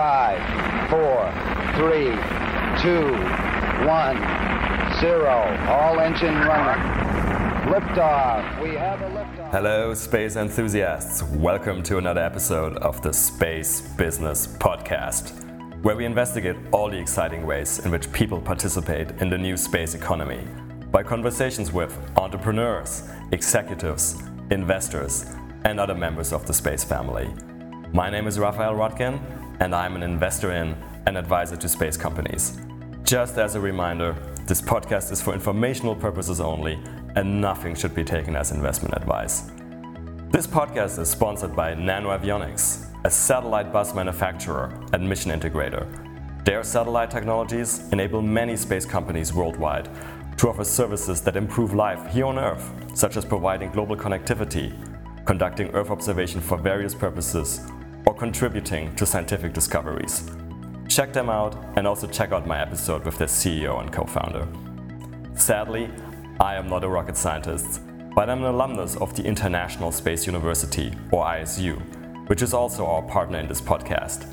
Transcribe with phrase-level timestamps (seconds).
[0.00, 1.30] Five, four,
[1.76, 2.08] three,
[2.80, 3.12] two,
[3.86, 4.16] one,
[4.98, 5.44] zero.
[5.68, 6.82] All engine running.
[7.70, 8.62] Liftoff.
[8.62, 9.50] We have a liftoff.
[9.50, 11.22] Hello, space enthusiasts.
[11.22, 15.34] Welcome to another episode of the Space Business Podcast,
[15.82, 19.94] where we investigate all the exciting ways in which people participate in the new space
[19.94, 20.46] economy
[20.90, 25.26] by conversations with entrepreneurs, executives, investors,
[25.66, 27.28] and other members of the space family.
[27.92, 29.20] My name is Raphael Roettgen,
[29.60, 30.74] and I'm an investor in
[31.06, 32.58] and advisor to space companies.
[33.04, 34.16] Just as a reminder,
[34.46, 36.78] this podcast is for informational purposes only,
[37.14, 39.50] and nothing should be taken as investment advice.
[40.30, 45.86] This podcast is sponsored by NanoAvionics, a satellite bus manufacturer and mission integrator.
[46.44, 49.88] Their satellite technologies enable many space companies worldwide
[50.38, 54.72] to offer services that improve life here on Earth, such as providing global connectivity,
[55.26, 57.60] conducting Earth observation for various purposes,
[58.06, 60.30] or contributing to scientific discoveries.
[60.88, 64.46] Check them out and also check out my episode with their CEO and co founder.
[65.34, 65.88] Sadly,
[66.40, 67.80] I am not a rocket scientist,
[68.14, 71.80] but I'm an alumnus of the International Space University, or ISU,
[72.28, 74.26] which is also our partner in this podcast.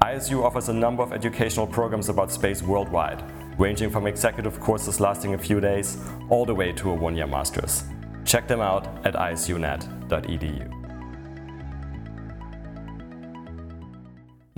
[0.00, 3.22] ISU offers a number of educational programs about space worldwide,
[3.58, 5.96] ranging from executive courses lasting a few days
[6.28, 7.84] all the way to a one year master's.
[8.24, 10.83] Check them out at isunet.edu.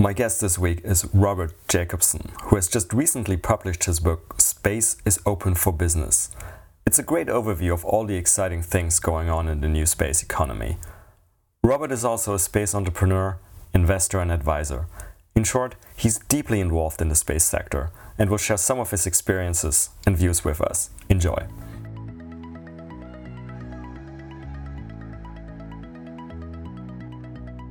[0.07, 4.99] My guest this week is Robert Jacobson, who has just recently published his book, Space
[5.05, 6.31] is Open for Business.
[6.87, 10.23] It's a great overview of all the exciting things going on in the new space
[10.23, 10.77] economy.
[11.65, 13.39] Robert is also a space entrepreneur,
[13.75, 14.87] investor, and advisor.
[15.35, 19.09] In short, he's deeply involved in the space sector and will share some of his
[19.09, 20.91] experiences and views with us.
[21.09, 21.49] Enjoy.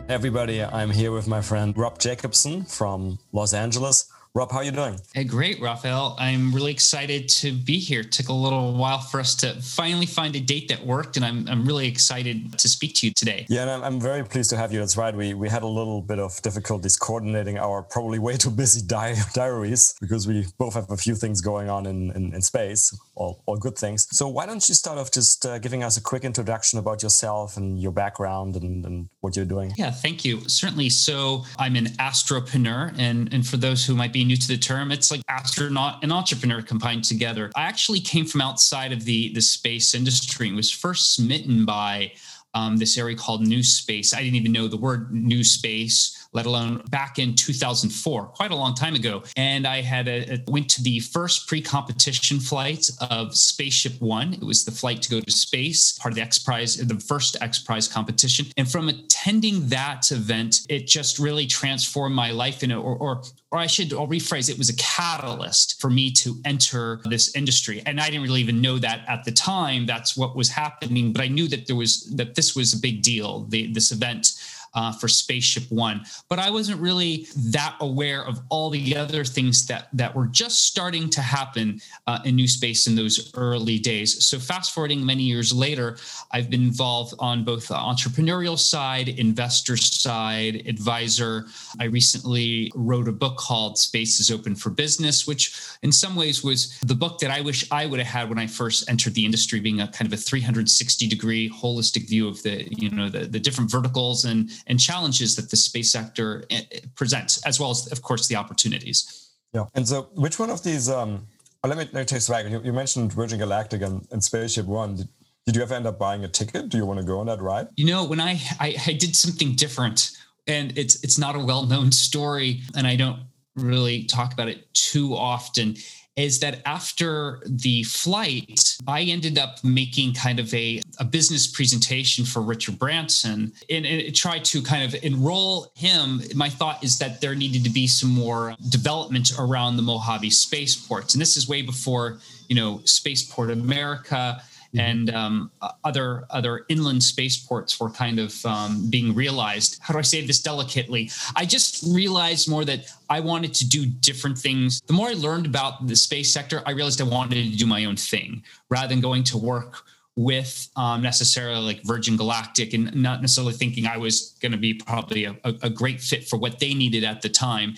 [0.07, 4.07] Everybody, I'm here with my friend Rob Jacobson from Los Angeles.
[4.35, 4.99] Rob, how are you doing?
[5.15, 6.15] Hey, great, Raphael.
[6.19, 8.01] I'm really excited to be here.
[8.01, 11.25] It took a little while for us to finally find a date that worked, and
[11.25, 13.47] I'm, I'm really excited to speak to you today.
[13.49, 14.79] Yeah, and I'm, I'm very pleased to have you.
[14.79, 15.15] That's right.
[15.15, 19.15] We, we had a little bit of difficulties coordinating our probably way too busy di-
[19.33, 23.41] diaries because we both have a few things going on in, in, in space, all,
[23.45, 24.07] all good things.
[24.11, 27.57] So, why don't you start off just uh, giving us a quick introduction about yourself
[27.57, 29.73] and your background and, and what you're doing?
[29.77, 30.47] Yeah, thank you.
[30.47, 30.89] Certainly.
[30.89, 34.91] So, I'm an astropreneur, and, and for those who might be new to the term.
[34.91, 37.51] It's like astronaut and entrepreneur combined together.
[37.55, 42.11] I actually came from outside of the, the space industry and was first smitten by
[42.55, 44.13] um, this area called new space.
[44.13, 48.55] I didn't even know the word new space, let alone back in 2004, quite a
[48.55, 49.23] long time ago.
[49.37, 54.33] And I had a, a went to the first pre-competition flight of Spaceship One.
[54.33, 57.37] It was the flight to go to space, part of the X Prize, the first
[57.41, 58.47] X Prize competition.
[58.57, 63.21] And from attending that event, it just really transformed my life in it, or, or
[63.55, 67.81] or I should I'll rephrase it was a catalyst for me to enter this industry.
[67.85, 71.21] And I didn't really even know that at the time that's what was happening, but
[71.21, 74.33] I knew that there was that this was a big deal, the, this event
[74.75, 76.05] uh, for Spaceship One.
[76.29, 80.65] But I wasn't really that aware of all the other things that that were just
[80.67, 84.25] starting to happen uh, in new space in those early days.
[84.25, 85.97] So fast forwarding many years later,
[86.31, 91.45] I've been involved on both the entrepreneurial side, investor side, advisor.
[91.79, 96.43] I recently wrote a book called Space is Open for Business, which in some ways
[96.43, 99.25] was the book that I wish I would have had when I first entered the
[99.25, 103.19] industry, being a kind of a 360 degree holistic view of the you know the,
[103.19, 106.63] the different verticals and and challenges that the space sector eh,
[106.95, 109.29] presents, as well as, of course, the opportunities.
[109.53, 109.65] Yeah.
[109.73, 110.89] And so, which one of these?
[110.89, 111.27] Um,
[111.63, 112.45] oh, let me let me take back.
[112.49, 114.95] You, you mentioned Virgin Galactic and, and Spaceship One.
[114.95, 115.09] Did,
[115.45, 116.69] did you ever end up buying a ticket?
[116.69, 117.67] Do you want to go on that ride?
[117.75, 120.11] You know, when I, I, I did something different,
[120.47, 123.19] and it's it's not a well known story, and I don't
[123.55, 125.77] really talk about it too often
[126.15, 132.23] is that after the flight, I ended up making kind of a, a business presentation
[132.23, 136.21] for Richard Branson and, and tried to kind of enroll him.
[136.33, 141.13] My thought is that there needed to be some more development around the Mojave spaceports.
[141.13, 144.41] And this is way before, you know, Spaceport America
[144.75, 144.89] Mm-hmm.
[144.89, 145.51] and um,
[145.83, 149.79] other other inland spaceports were kind of um, being realized.
[149.81, 151.09] How do I say this delicately?
[151.35, 154.81] I just realized more that I wanted to do different things.
[154.87, 157.85] The more I learned about the space sector, I realized I wanted to do my
[157.85, 159.83] own thing rather than going to work
[160.17, 164.73] with um, necessarily like Virgin Galactic and not necessarily thinking I was going to be
[164.73, 167.75] probably a, a, great fit for what they needed at the time.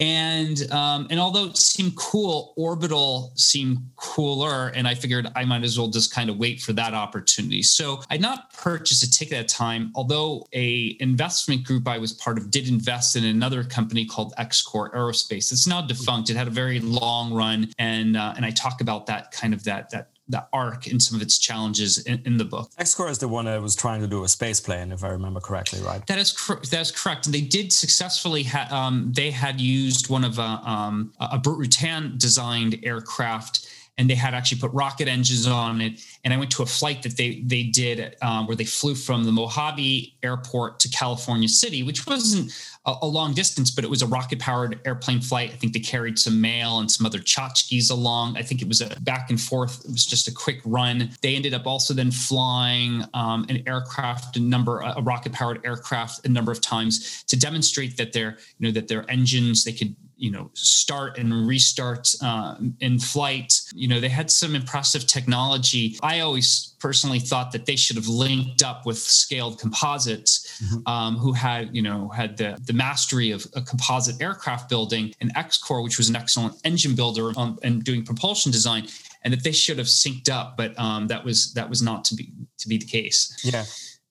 [0.00, 5.64] And um, and although it seemed cool, Orbital seemed cooler, and I figured I might
[5.64, 7.62] as well just kind of wait for that opportunity.
[7.62, 12.12] So I not purchased a ticket at the time, although a investment group I was
[12.12, 15.50] part of did invest in another company called XCOR Aerospace.
[15.50, 16.30] It's now defunct.
[16.30, 19.64] It had a very long run, and uh, and I talk about that kind of
[19.64, 22.70] that that that arc and some of its challenges in, in, the book.
[22.78, 25.40] XCOR is the one that was trying to do a space plane, if I remember
[25.40, 26.06] correctly, right?
[26.06, 28.44] That is cor- that is correct, and they did successfully.
[28.44, 33.68] Ha- um, they had used one of a, um, a Burt Rutan designed aircraft
[33.98, 36.00] and they had actually put rocket engines on it.
[36.24, 39.24] And I went to a flight that they they did um, where they flew from
[39.24, 42.52] the Mojave Airport to California City, which wasn't
[42.86, 45.50] a, a long distance, but it was a rocket powered airplane flight.
[45.52, 48.36] I think they carried some mail and some other tchotchkes along.
[48.36, 49.84] I think it was a back and forth.
[49.84, 51.10] It was just a quick run.
[51.20, 56.24] They ended up also then flying um, an aircraft, a number, a rocket powered aircraft,
[56.24, 59.94] a number of times to demonstrate that their you know that their engines they could
[60.18, 63.60] you know start and restart uh, in flight.
[63.74, 65.98] You know they had some impressive technology.
[66.02, 70.86] I always personally thought that they should have linked up with scaled composites mm-hmm.
[70.86, 75.34] um, who had you know had the, the mastery of a composite aircraft building and
[75.34, 78.86] XCOR which was an excellent engine builder um, and doing propulsion design
[79.24, 82.14] and that they should have synced up but um, that was that was not to
[82.14, 83.36] be to be the case.
[83.42, 83.64] Yeah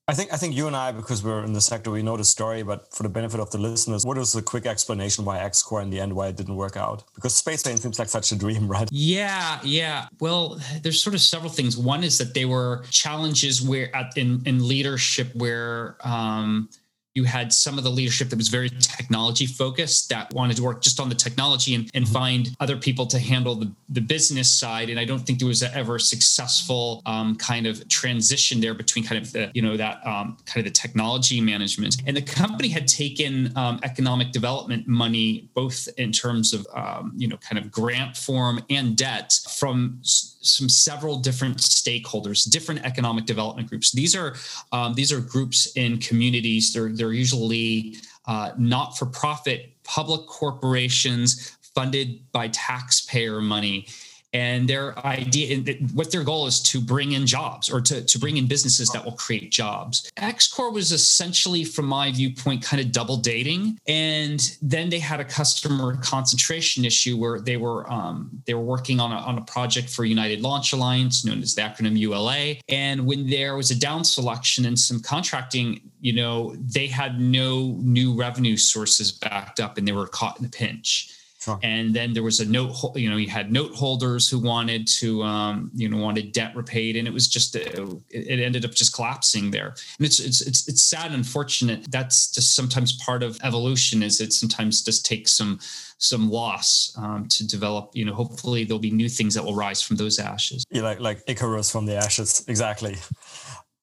[0.10, 2.24] I think I think you and I, because we're in the sector, we know the
[2.24, 2.64] story.
[2.64, 5.90] But for the benefit of the listeners, what is the quick explanation why XCOR in
[5.90, 7.04] the end why it didn't work out?
[7.14, 8.88] Because space plane seems like such a dream, right?
[8.90, 10.08] Yeah, yeah.
[10.22, 11.78] Well, there's sort of several things.
[11.78, 16.70] One is that there were challenges where at, in in leadership where um,
[17.18, 20.84] you had some of the leadership that was very technology focused that wanted to work
[20.84, 22.14] just on the technology and, and mm-hmm.
[22.14, 25.64] find other people to handle the, the business side and i don't think there was
[25.64, 30.38] ever successful um, kind of transition there between kind of the you know that um,
[30.46, 35.90] kind of the technology management and the company had taken um, economic development money both
[35.98, 40.00] in terms of um, you know kind of grant form and debt from
[40.42, 43.92] some several different stakeholders, different economic development groups.
[43.92, 44.36] These are
[44.72, 46.74] um, these are groups in communities.
[46.74, 53.88] They're they're usually uh, not for profit public corporations funded by taxpayer money
[54.34, 55.64] and their idea
[55.94, 59.04] what their goal is to bring in jobs or to, to bring in businesses that
[59.04, 60.10] will create jobs.
[60.18, 63.80] XCOR was essentially from my viewpoint kind of double dating.
[63.88, 69.00] And then they had a customer concentration issue where they were um, they were working
[69.00, 73.06] on a, on a project for united launch alliance known as the acronym ula and
[73.06, 78.14] when there was a down selection and some contracting you know they had no new
[78.14, 81.17] revenue sources backed up and they were caught in a pinch
[81.48, 81.60] Sure.
[81.64, 85.24] And then there was a note, you know, you had note holders who wanted to,
[85.24, 88.94] um, you know, wanted debt repaid, and it was just, uh, it ended up just
[88.94, 89.68] collapsing there.
[89.98, 91.90] And it's, it's, it's, it's sad, unfortunate.
[91.90, 94.04] That's just sometimes part of evolution.
[94.04, 95.60] Is it sometimes just takes some,
[96.00, 97.92] some loss um, to develop.
[97.94, 100.66] You know, hopefully there'll be new things that will rise from those ashes.
[100.70, 102.98] Yeah, like like Icarus from the ashes, exactly.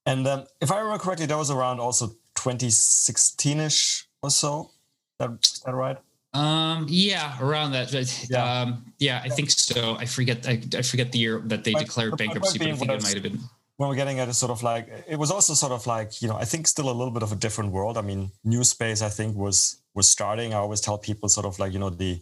[0.05, 4.71] And um, if I remember correctly, that was around also 2016ish or so.
[5.19, 5.97] That, is that right?
[6.35, 7.93] Um, yeah, around that.
[8.29, 8.61] Yeah.
[8.63, 9.97] Um, yeah, I think so.
[9.97, 10.49] I forget.
[10.49, 13.03] I, I forget the year that they but, declared but bankruptcy, but I think it
[13.03, 13.39] might have been.
[13.77, 16.29] When we're getting at a sort of like, it was also sort of like, you
[16.29, 17.99] know, I think still a little bit of a different world.
[17.99, 20.55] I mean, new space, I think was was starting.
[20.55, 22.21] I always tell people sort of like, you know, the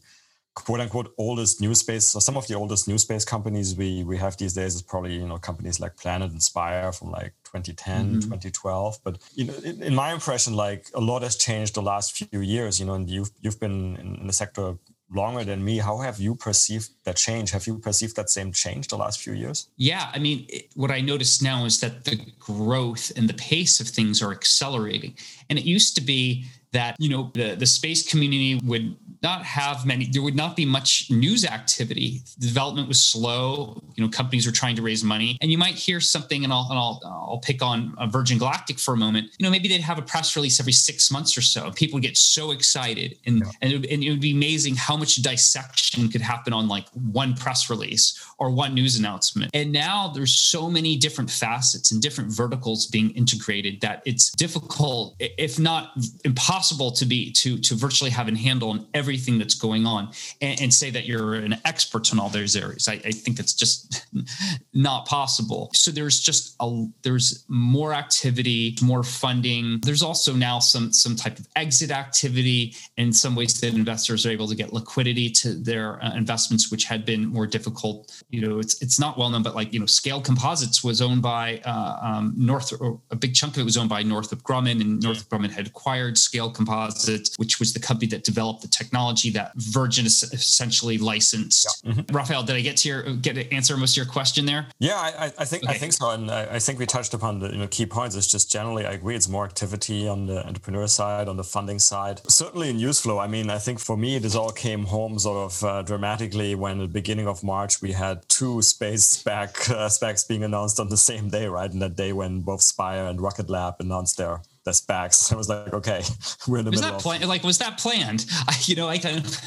[0.55, 2.07] quote unquote oldest new space.
[2.07, 5.15] So some of the oldest new space companies we we have these days is probably
[5.15, 8.21] you know companies like Planet and Spire from like 2010, mm-hmm.
[8.21, 8.99] 2012.
[9.05, 12.41] But you know, in, in, my impression, like a lot has changed the last few
[12.41, 12.79] years.
[12.79, 14.77] You know, and you've you've been in, in the sector
[15.15, 15.79] longer than me.
[15.79, 17.51] How have you perceived that change?
[17.51, 19.69] Have you perceived that same change the last few years?
[19.77, 23.81] Yeah, I mean, it, what I notice now is that the growth and the pace
[23.81, 25.17] of things are accelerating.
[25.49, 29.87] And it used to be that you know the, the space community would not have
[29.87, 32.23] many there would not be much news activity.
[32.39, 33.81] The development was slow.
[33.95, 35.39] You know companies were trying to raise money.
[35.41, 38.79] And you might hear something and i'll and i'll, I'll pick on uh, virgin galactic
[38.79, 39.31] for a moment.
[39.39, 41.71] You know maybe they'd have a press release every six months or so.
[41.73, 43.19] People would get so excited.
[43.27, 43.51] And yeah.
[43.61, 46.89] and, it would, and it would be amazing how much dissection could happen on like
[46.91, 49.51] one press release or one news announcement.
[49.55, 55.15] And now there's so many different facets and different verticals being integrated that it's difficult
[55.19, 55.93] if not
[56.25, 60.09] impossible impossible to be to to virtually have a handle on everything that's going on
[60.41, 62.87] and, and say that you're an expert in all those areas.
[62.87, 64.07] I, I think that's just
[64.75, 65.71] not possible.
[65.75, 69.81] So there's just a there's more activity, more funding.
[69.83, 74.31] There's also now some some type of exit activity in some ways that investors are
[74.31, 78.23] able to get liquidity to their uh, investments, which had been more difficult.
[78.31, 81.23] You know, it's it's not well known, but like you know, Scale Composites was owned
[81.23, 82.73] by uh, um, North.
[83.11, 86.17] A big chunk of it was owned by Northrop Grumman, and Northrop Grumman had acquired
[86.17, 91.83] Scale Composites, which was the company that developed the technology that Virgin essentially licensed.
[91.85, 91.93] Yeah.
[91.93, 92.15] Mm-hmm.
[92.15, 94.67] Raphael, did I get to your get to answer most of your question there?
[94.79, 95.73] Yeah, I, I think okay.
[95.73, 98.17] I think so, and I, I, think we touched upon the you know, key points.
[98.17, 99.17] It's just generally I agree.
[99.17, 102.21] It's more activity on the entrepreneur side, on the funding side.
[102.31, 103.19] Certainly in news flow.
[103.19, 106.81] I mean, I think for me, this all came home sort of uh, dramatically when
[106.81, 110.89] at the beginning of March we had two space SPAC uh, SPACs being announced on
[110.89, 111.71] the same day, right?
[111.71, 115.33] And that day when both Spire and Rocket Lab announced their the specs.
[115.33, 116.03] I was like, okay,
[116.49, 116.97] we're in the was middle.
[116.97, 118.27] That plan- like, was that planned?
[118.49, 119.39] I, you know, I kind of.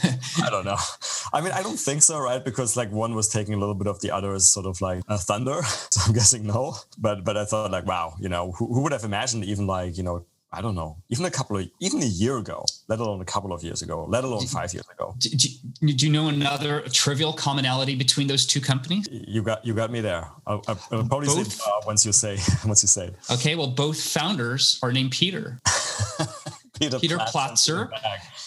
[0.41, 0.77] I don't know.
[1.33, 2.43] I mean, I don't think so, right?
[2.43, 5.17] Because like one was taking a little bit of the other's sort of like a
[5.17, 5.61] thunder.
[5.89, 6.75] So I'm guessing no.
[6.97, 9.97] But but I thought like, wow, you know, who, who would have imagined even like
[9.97, 13.19] you know I don't know, even a couple of, even a year ago, let alone
[13.19, 15.13] a couple of years ago, let alone five years ago.
[15.17, 19.09] Do, do, do you know another trivial commonality between those two companies?
[19.11, 20.29] You got, you got me there.
[20.47, 23.15] I'll, I'll probably both, say uh, once you say, once you say it.
[23.29, 25.59] Okay, well, both founders are named Peter.
[26.79, 27.89] Peter, Peter Platzer.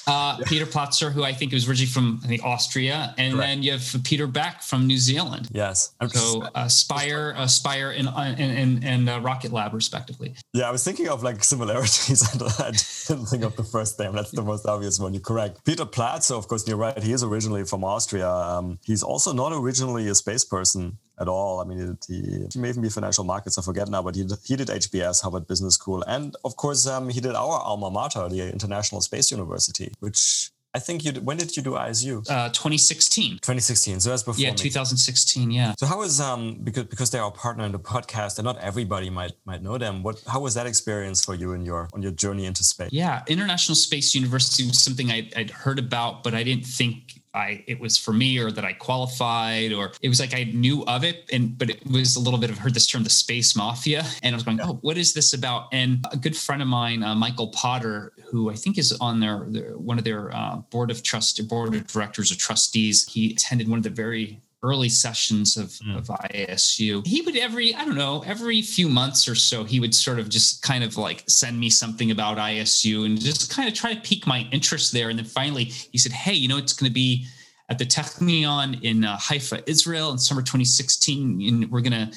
[0.07, 0.45] Uh, yeah.
[0.47, 3.47] Peter Platzer, who I think was originally from I think Austria, and Correct.
[3.47, 5.49] then you have Peter Beck from New Zealand.
[5.53, 5.95] Yes.
[6.09, 10.35] So uh, Spire, uh, Spire, and uh, and and, uh, Rocket Lab, respectively.
[10.55, 12.23] Yeah, I was thinking of like similarities.
[12.59, 12.71] I
[13.07, 14.13] didn't think of the first name.
[14.13, 15.13] That's the most obvious one.
[15.13, 15.65] You're correct.
[15.65, 16.97] Peter Platzer, of course, you're right.
[17.03, 18.31] He is originally from Austria.
[18.31, 21.61] Um, he's also not originally a space person at all.
[21.61, 23.59] I mean, he, he may even be financial markets.
[23.59, 26.87] I forget now, but he did, he did HBS, Harvard Business School, and of course,
[26.87, 31.13] um, he did our alma mater, the International Space University, which I think you.
[31.13, 32.19] When did you do ISU?
[32.29, 33.37] Uh, 2016.
[33.37, 34.01] 2016.
[34.01, 34.41] So that's before.
[34.41, 35.51] Yeah, 2016.
[35.51, 35.75] Yeah.
[35.79, 39.09] So how was um because because they're our partner in the podcast and not everybody
[39.09, 40.03] might might know them.
[40.03, 42.91] What how was that experience for you in your on your journey into space?
[42.93, 47.65] Yeah, International Space University was something I, I'd heard about, but I didn't think I
[47.67, 51.05] it was for me or that I qualified or it was like I knew of
[51.05, 54.05] it and but it was a little bit of heard this term the space mafia.
[54.23, 55.69] And I was going oh what is this about?
[55.73, 59.47] And a good friend of mine uh, Michael Potter who I think is on their,
[59.49, 63.69] their one of their uh, board of trust board of directors or trustees he attended
[63.69, 65.97] one of the very early sessions of, mm.
[65.97, 67.07] of ISU.
[67.07, 70.29] He would every, I don't know, every few months or so, he would sort of
[70.29, 74.01] just kind of like send me something about ISU and just kind of try to
[74.01, 75.11] pique my interest there.
[75.11, 77.27] And then finally he said, Hey, you know, it's going to be
[77.69, 81.43] at the Technion in uh, Haifa, Israel in summer 2016.
[81.43, 82.17] And we're going to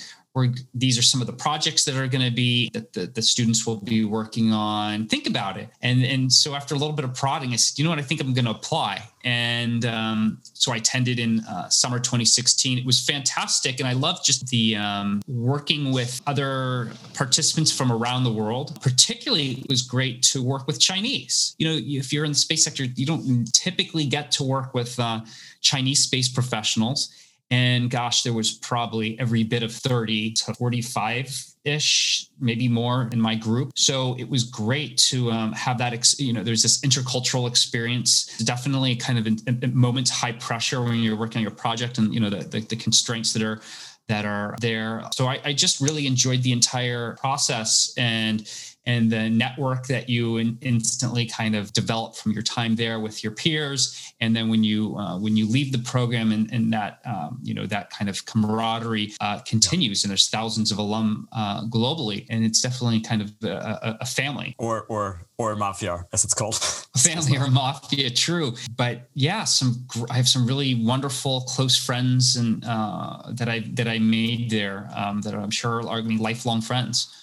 [0.73, 3.67] these are some of the projects that are going to be that the, the students
[3.67, 5.07] will be working on.
[5.07, 5.69] Think about it.
[5.81, 7.99] And and so after a little bit of prodding i said you know what?
[7.99, 9.03] I think i'm going to apply.
[9.23, 14.25] And um, so i attended in uh, summer 2016 it was fantastic and i loved
[14.25, 18.81] just the um, working with other participants from around the world.
[18.81, 21.55] Particularly it was great to work with chinese.
[21.57, 24.97] You know if you're in the space sector you don't typically get to work with
[24.97, 25.21] uh,
[25.59, 27.13] chinese space professionals
[27.51, 33.19] and gosh, there was probably every bit of 30 to 45 ish, maybe more in
[33.19, 33.73] my group.
[33.75, 38.37] So it was great to um, have that, ex- you know, there's this intercultural experience,
[38.39, 42.21] definitely kind of in, moments high pressure when you're working on your project and, you
[42.21, 43.61] know, the, the, the constraints that are
[44.07, 45.03] that are there.
[45.13, 48.41] So I, I, just really enjoyed the entire process and
[48.85, 53.23] and the network that you in, instantly kind of develop from your time there with
[53.23, 54.13] your peers.
[54.19, 57.53] And then when you uh, when you leave the program and, and that um, you
[57.53, 62.43] know that kind of camaraderie uh, continues and there's thousands of alum uh, globally and
[62.43, 64.55] it's definitely kind of a, a family.
[64.57, 66.55] Or or or mafia as it's called.
[66.97, 68.53] Family or mafia true.
[68.75, 73.87] But yeah some i have some really wonderful close friends and uh, that i that
[73.87, 77.20] i made there um, that i'm sure are I mean, lifelong friends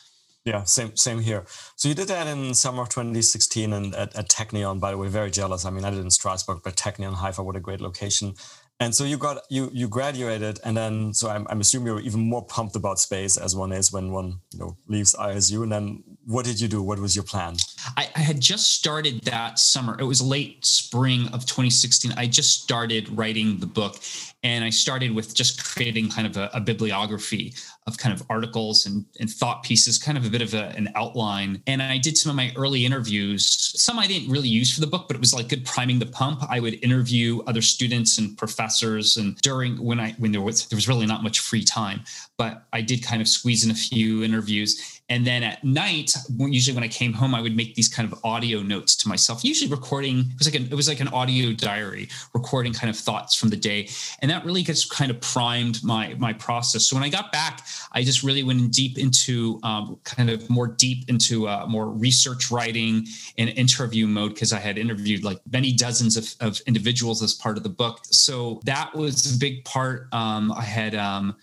[0.49, 1.45] yeah, same same here.
[1.77, 5.09] So you did that in summer of 2016 and at, at Technion, by the way,
[5.09, 5.67] very jealous.
[5.67, 8.35] I mean, I did in Strasbourg, but Technion Haifa, what a great location.
[8.81, 12.21] And so you got you you graduated, and then so I'm, I'm assuming you're even
[12.21, 15.65] more pumped about space as one is when one you know leaves ISU.
[15.65, 16.83] And then what did you do?
[16.83, 17.57] What was your plan?
[17.97, 19.97] I, I had just started that summer.
[19.99, 22.13] It was late spring of 2016.
[22.17, 23.97] I just started writing the book,
[24.43, 27.55] and I started with just creating kind of a, a bibliography
[27.87, 30.89] of kind of articles and, and thought pieces, kind of a bit of a, an
[30.95, 31.63] outline.
[31.67, 33.47] And I did some of my early interviews.
[33.81, 36.07] Some I didn't really use for the book, but it was like good priming the
[36.07, 36.43] pump.
[36.49, 39.17] I would interview other students and professors.
[39.17, 42.03] And during when I when there was there was really not much free time,
[42.37, 46.75] but I did kind of squeeze in a few interviews and then at night, usually
[46.75, 49.71] when I came home, I would make these kind of audio notes to myself, usually
[49.71, 50.19] recording.
[50.19, 53.49] It was like an, it was like an audio diary, recording kind of thoughts from
[53.49, 53.89] the day,
[54.21, 56.85] and that really gets kind of primed my my process.
[56.85, 60.69] So when I got back, I just really went deep into um, kind of more
[60.69, 63.07] deep into uh, more research writing
[63.39, 67.57] and interview mode because I had interviewed like many dozens of, of individuals as part
[67.57, 68.01] of the book.
[68.05, 70.13] So that was a big part.
[70.13, 70.95] Um, I had.
[70.95, 71.37] Um,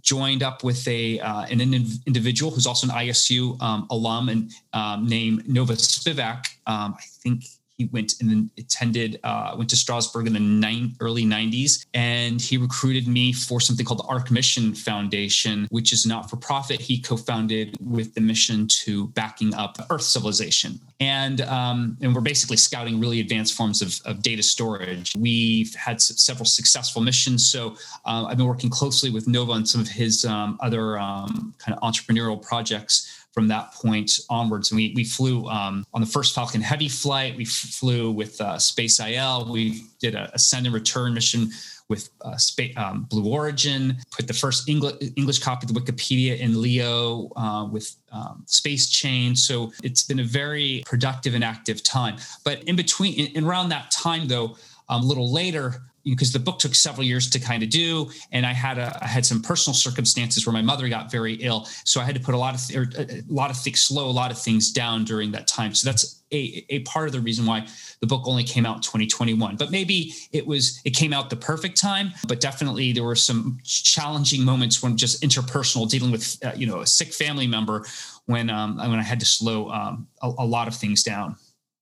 [0.00, 5.06] joined up with a uh, an individual who's also an ISU um, alum and um,
[5.06, 6.44] named Nova Spivack.
[6.66, 7.44] Um, I think
[7.80, 12.58] he went and attended, uh, went to Strasbourg in the nine, early 90s, and he
[12.58, 16.78] recruited me for something called the Arch Mission Foundation, which is not for profit.
[16.78, 20.78] He co founded with the mission to backing up Earth civilization.
[21.00, 25.16] And, um, and we're basically scouting really advanced forms of, of data storage.
[25.16, 27.50] We've had several successful missions.
[27.50, 31.54] So uh, I've been working closely with Nova on some of his um, other um,
[31.56, 34.70] kind of entrepreneurial projects from that point onwards.
[34.70, 37.38] And we, we flew um, on the first Falcon Heavy flight.
[37.38, 39.50] We flew with uh, Space IL.
[39.50, 41.48] We did a, a send and return mission
[41.88, 42.36] with uh,
[42.76, 47.64] um, Blue Origin, put the first English, English copy of the Wikipedia in Leo uh,
[47.64, 49.34] with um, Space Chain.
[49.34, 52.18] So it's been a very productive and active time.
[52.44, 54.58] But in between, in, in around that time, though,
[54.90, 58.46] um, a little later, because the book took several years to kind of do and
[58.46, 62.00] i had a I had some personal circumstances where my mother got very ill so
[62.00, 64.30] i had to put a lot of th- a lot of things slow a lot
[64.30, 65.74] of things down during that time.
[65.74, 67.66] So that's a, a part of the reason why
[68.00, 71.34] the book only came out in 2021 but maybe it was it came out the
[71.34, 76.52] perfect time but definitely there were some challenging moments when just interpersonal dealing with uh,
[76.54, 77.84] you know a sick family member
[78.26, 81.34] when um when i had to slow um, a, a lot of things down.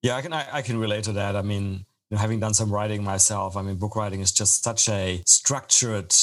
[0.02, 1.36] Yeah i can I, I can relate to that.
[1.36, 4.62] I mean you know, having done some writing myself, I mean, book writing is just
[4.62, 6.14] such a structured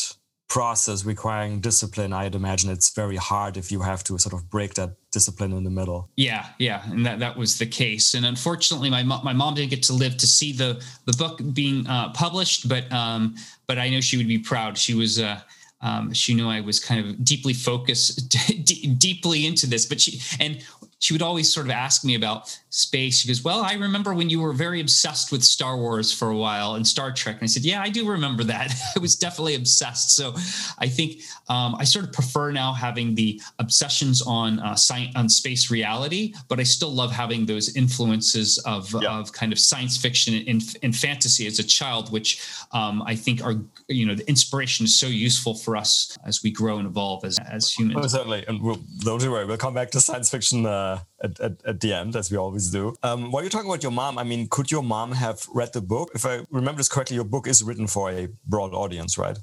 [0.47, 2.13] process requiring discipline.
[2.13, 5.63] I'd imagine it's very hard if you have to sort of break that discipline in
[5.63, 6.09] the middle.
[6.15, 8.13] Yeah, yeah, and that that was the case.
[8.13, 11.87] And unfortunately, my my mom didn't get to live to see the the book being
[11.87, 13.35] uh, published, but um,
[13.67, 14.77] but I know she would be proud.
[14.77, 15.19] She was.
[15.19, 15.39] Uh,
[15.81, 18.29] um, she knew I was kind of deeply focused,
[18.63, 19.85] d- deeply into this.
[19.85, 20.63] But she and
[20.99, 23.19] she would always sort of ask me about space.
[23.19, 26.35] She goes, Well, I remember when you were very obsessed with Star Wars for a
[26.35, 27.35] while and Star Trek.
[27.35, 28.73] And I said, Yeah, I do remember that.
[28.95, 30.15] I was definitely obsessed.
[30.15, 30.33] So
[30.79, 35.27] I think um, I sort of prefer now having the obsessions on uh, science, on
[35.29, 39.19] space reality, but I still love having those influences of, yeah.
[39.19, 43.43] of kind of science fiction and, and fantasy as a child, which um, I think
[43.43, 43.55] are,
[43.87, 47.37] you know, the inspiration is so useful for us as we grow and evolve as,
[47.39, 47.99] as humans.
[48.01, 48.45] Oh, certainly.
[48.47, 50.65] And we'll, don't worry, we'll come back to science fiction.
[50.65, 50.84] Uh,
[51.23, 52.95] at, at, at, the end, as we always do.
[53.03, 55.81] Um, while you're talking about your mom, I mean, could your mom have read the
[55.81, 56.11] book?
[56.13, 59.37] If I remember this correctly, your book is written for a broad audience, right?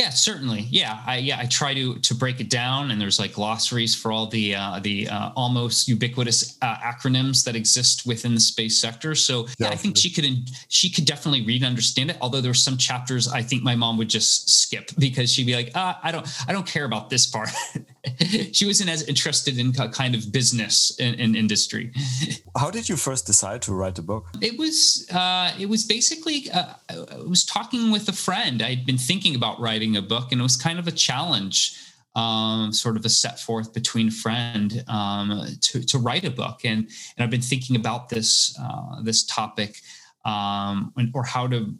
[0.00, 0.60] Yeah, certainly.
[0.70, 4.10] Yeah, I yeah I try to to break it down, and there's like glossaries for
[4.10, 9.14] all the uh, the uh, almost ubiquitous uh, acronyms that exist within the space sector.
[9.14, 10.24] So yeah, I think she could
[10.68, 12.16] she could definitely read and understand it.
[12.22, 15.54] Although there were some chapters I think my mom would just skip because she'd be
[15.54, 17.50] like, ah, I don't I don't care about this part.
[18.52, 21.92] she wasn't as interested in kind of business and, industry.
[22.56, 24.26] How did you first decide to write the book?
[24.40, 28.62] It was uh, it was basically uh, I was talking with a friend.
[28.62, 31.76] I'd been thinking about writing a book, and it was kind of a challenge.
[32.16, 36.78] Um, sort of a set forth between friend um, to, to write a book, and
[37.16, 39.76] and I've been thinking about this uh, this topic
[40.24, 41.74] um, or how to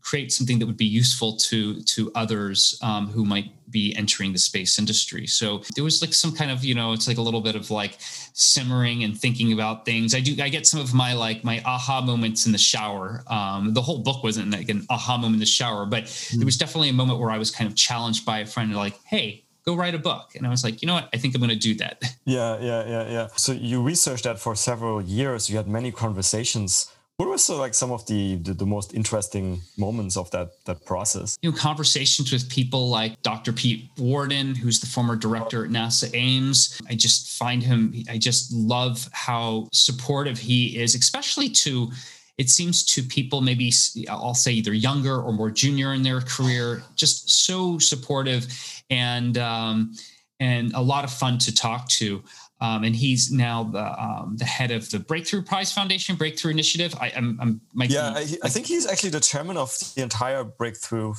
[0.00, 4.38] create something that would be useful to to others um, who might be entering the
[4.38, 5.26] space industry.
[5.26, 7.70] So there was like some kind of you know it's like a little bit of
[7.70, 10.14] like simmering and thinking about things.
[10.14, 13.24] I do I get some of my like my aha moments in the shower.
[13.26, 16.36] Um, the whole book wasn't like an aha moment in the shower, but mm.
[16.36, 18.98] there was definitely a moment where I was kind of challenged by a friend like,
[19.04, 19.40] hey.
[19.66, 21.08] Go write a book, and I was like, you know what?
[21.14, 22.04] I think I'm going to do that.
[22.26, 23.26] Yeah, yeah, yeah, yeah.
[23.34, 25.48] So you researched that for several years.
[25.48, 29.60] You had many conversations what were so like some of the, the, the most interesting
[29.78, 31.36] moments of that that process?
[31.42, 33.52] You know, conversations with people like Dr.
[33.52, 36.80] Pete Worden, who's the former director at NASA Ames.
[36.88, 37.94] I just find him.
[38.10, 41.90] I just love how supportive he is, especially to.
[42.36, 43.72] It seems to people maybe
[44.08, 48.48] I'll say either younger or more junior in their career, just so supportive
[48.90, 49.94] and um,
[50.40, 52.24] and a lot of fun to talk to.
[52.60, 56.94] Um, and he's now the um, the head of the Breakthrough Prize Foundation, Breakthrough Initiative.
[57.00, 61.14] I, am yeah, I, I, think he's actually the chairman of the entire Breakthrough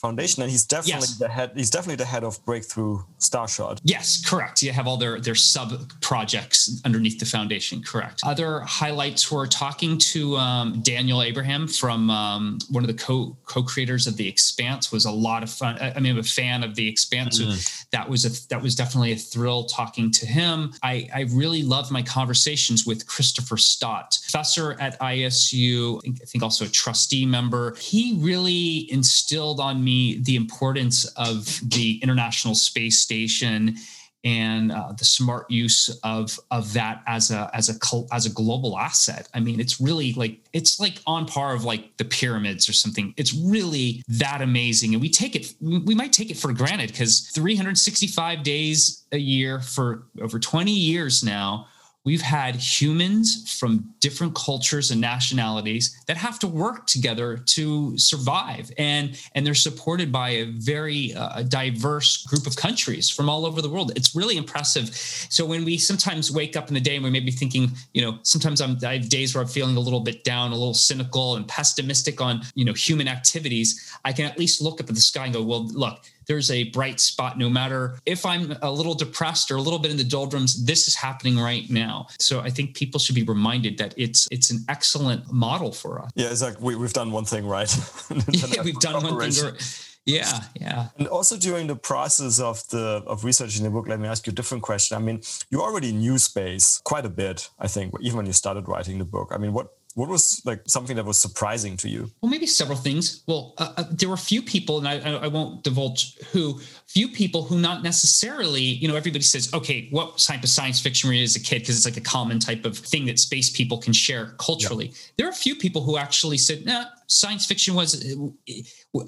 [0.00, 1.18] foundation and he's definitely yes.
[1.18, 4.62] the head he's definitely the head of breakthrough starshot yes correct.
[4.62, 8.22] You have all their their sub projects underneath the foundation correct.
[8.24, 14.06] Other highlights were talking to um, daniel abraham from um, one of the co co-creators
[14.06, 15.76] of the expanse was a lot of fun.
[15.80, 17.52] I mean i'm a fan of the expanse mm-hmm.
[17.52, 20.72] so that was a that was definitely a thrill talking to him.
[20.82, 26.24] I i really loved my conversations with christopher stott professor at isu I think, I
[26.24, 27.74] think also a trustee member.
[27.76, 33.76] He really instilled on me me the importance of the International Space Station
[34.22, 37.74] and uh, the smart use of of that as a as a
[38.12, 39.28] as a global asset.
[39.32, 43.14] I mean, it's really like it's like on par of like the pyramids or something.
[43.16, 47.30] It's really that amazing, and we take it we might take it for granted because
[47.34, 51.66] 365 days a year for over 20 years now
[52.04, 58.70] we've had humans from different cultures and nationalities that have to work together to survive.
[58.78, 63.60] And and they're supported by a very uh, diverse group of countries from all over
[63.60, 63.92] the world.
[63.96, 64.94] It's really impressive.
[64.94, 68.02] So when we sometimes wake up in the day and we may be thinking you
[68.02, 70.74] know sometimes I'm, i have days where i'm feeling a little bit down a little
[70.74, 74.94] cynical and pessimistic on you know human activities i can at least look up at
[74.94, 77.36] the sky and go well look there's a bright spot.
[77.36, 80.86] No matter if i'm a little depressed or a little bit in the doldrums this
[80.86, 82.06] is happening right now.
[82.20, 86.10] So i think people should be reminded that it's it's an excellent model for us.
[86.14, 87.70] Yeah it's like we, we've done one thing right.
[88.30, 90.88] Yeah we've done one thing right yeah yeah.
[90.98, 94.30] And also during the process of the of researching the book let me ask you
[94.30, 94.96] a different question.
[94.96, 98.68] I mean you already knew space quite a bit i think even when you started
[98.68, 99.28] writing the book.
[99.34, 102.10] I mean what what was like something that was surprising to you?
[102.20, 103.22] Well, maybe several things.
[103.26, 107.08] Well, uh, uh, there were a few people, and I, I won't divulge who, few
[107.08, 111.22] people who not necessarily, you know, everybody says, okay, what type of science fiction read
[111.22, 111.60] as a kid?
[111.60, 114.86] Because it's like a common type of thing that space people can share culturally.
[114.86, 114.94] Yeah.
[115.16, 118.16] There are a few people who actually said, nah, science fiction was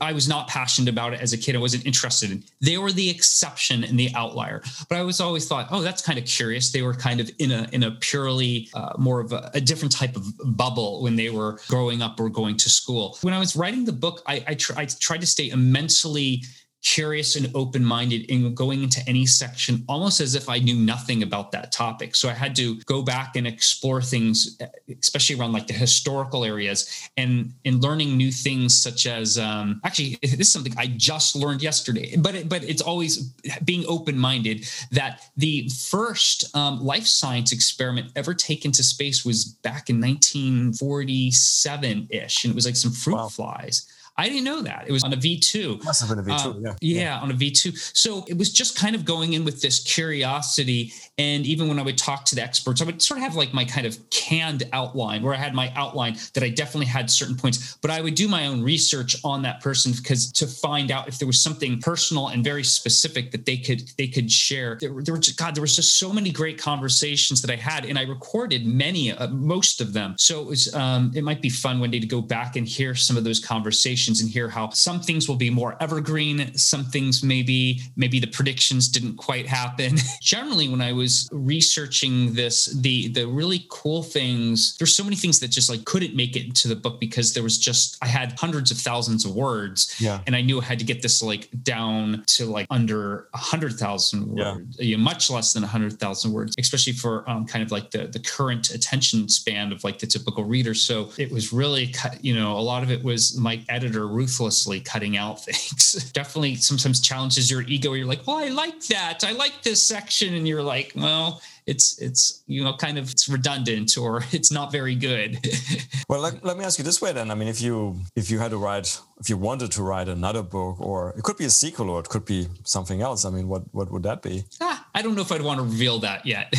[0.01, 1.55] I was not passionate about it as a kid.
[1.55, 2.43] I wasn't interested in.
[2.61, 4.63] They were the exception and the outlier.
[4.89, 6.73] But I was always thought, oh, that's kind of curious.
[6.73, 9.93] They were kind of in a in a purely uh, more of a, a, different
[9.93, 13.17] type of bubble when they were growing up or going to school.
[13.23, 16.43] When I was writing the book, I I, tr- I tried to stay immensely
[16.83, 21.23] curious and open minded in going into any section almost as if I knew nothing
[21.23, 22.17] about that topic.
[22.17, 24.59] So I had to go back and explore things,
[25.01, 30.19] especially around like the historical areas and in learning new things such as um, actually
[30.23, 33.31] this is something I just learned yesterday, but it, but it's always
[33.65, 39.45] being open minded that the first um, life science experiment ever taken to space was
[39.45, 43.29] back in 1947 ish, and it was like some fruit wow.
[43.29, 43.87] flies.
[44.17, 44.85] I didn't know that.
[44.87, 45.85] It was on a V2.
[45.85, 47.03] Must have been a V2, uh, yeah.
[47.03, 47.19] yeah.
[47.21, 47.97] on a V2.
[47.97, 50.93] So it was just kind of going in with this curiosity.
[51.17, 53.55] And even when I would talk to the experts, I would sort of have like
[53.55, 57.37] my kind of canned outline where I had my outline that I definitely had certain
[57.37, 61.09] points, but I would do my own research on that person because to find out
[61.09, 64.77] if there was something personal and very specific that they could they could share.
[64.79, 67.87] There, there were just, God, there was just so many great conversations that I had,
[67.87, 70.17] and I recorded many, uh, most of them.
[70.19, 72.95] So it was um, it might be fun one day to go back and hear
[72.95, 77.23] some of those conversations and hear how some things will be more evergreen, some things
[77.23, 79.97] maybe maybe the predictions didn't quite happen.
[80.23, 85.41] Generally, when I was researching this, the the really cool things, there's so many things
[85.41, 88.39] that just like couldn't make it into the book because there was just I had
[88.39, 90.21] hundreds of thousands of words, yeah.
[90.27, 93.75] and I knew I had to get this like down to like under a hundred
[93.75, 94.97] thousand words, yeah.
[94.97, 98.21] much less than a hundred thousand words, especially for um, kind of like the the
[98.21, 100.75] current attention span of like the typical reader.
[100.75, 104.81] So it was really, you know, a lot of it was my editor editor ruthlessly
[104.81, 107.93] cutting out things definitely sometimes challenges your ego.
[107.93, 109.25] You're like, well, I like that.
[109.25, 110.35] I like this section.
[110.35, 114.73] And you're like, well, it's it's you know kind of it's redundant or it's not
[114.73, 115.39] very good
[116.09, 118.41] well let, let me ask you this way then i mean if you if you
[118.41, 121.51] had to write if you wanted to write another book or it could be a
[121.51, 124.85] sequel or it could be something else i mean what what would that be ah,
[124.93, 126.53] i don't know if i'd want to reveal that yet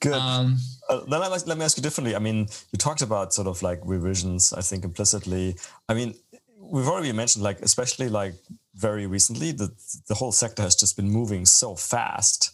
[0.00, 0.12] Good.
[0.12, 2.16] Um, uh, then let, let me ask you differently.
[2.16, 5.56] I mean, you talked about sort of like revisions, I think implicitly.
[5.88, 6.14] I mean,
[6.58, 8.34] we've already mentioned like, especially like
[8.74, 9.70] very recently, the,
[10.08, 12.50] the whole sector has just been moving so fast.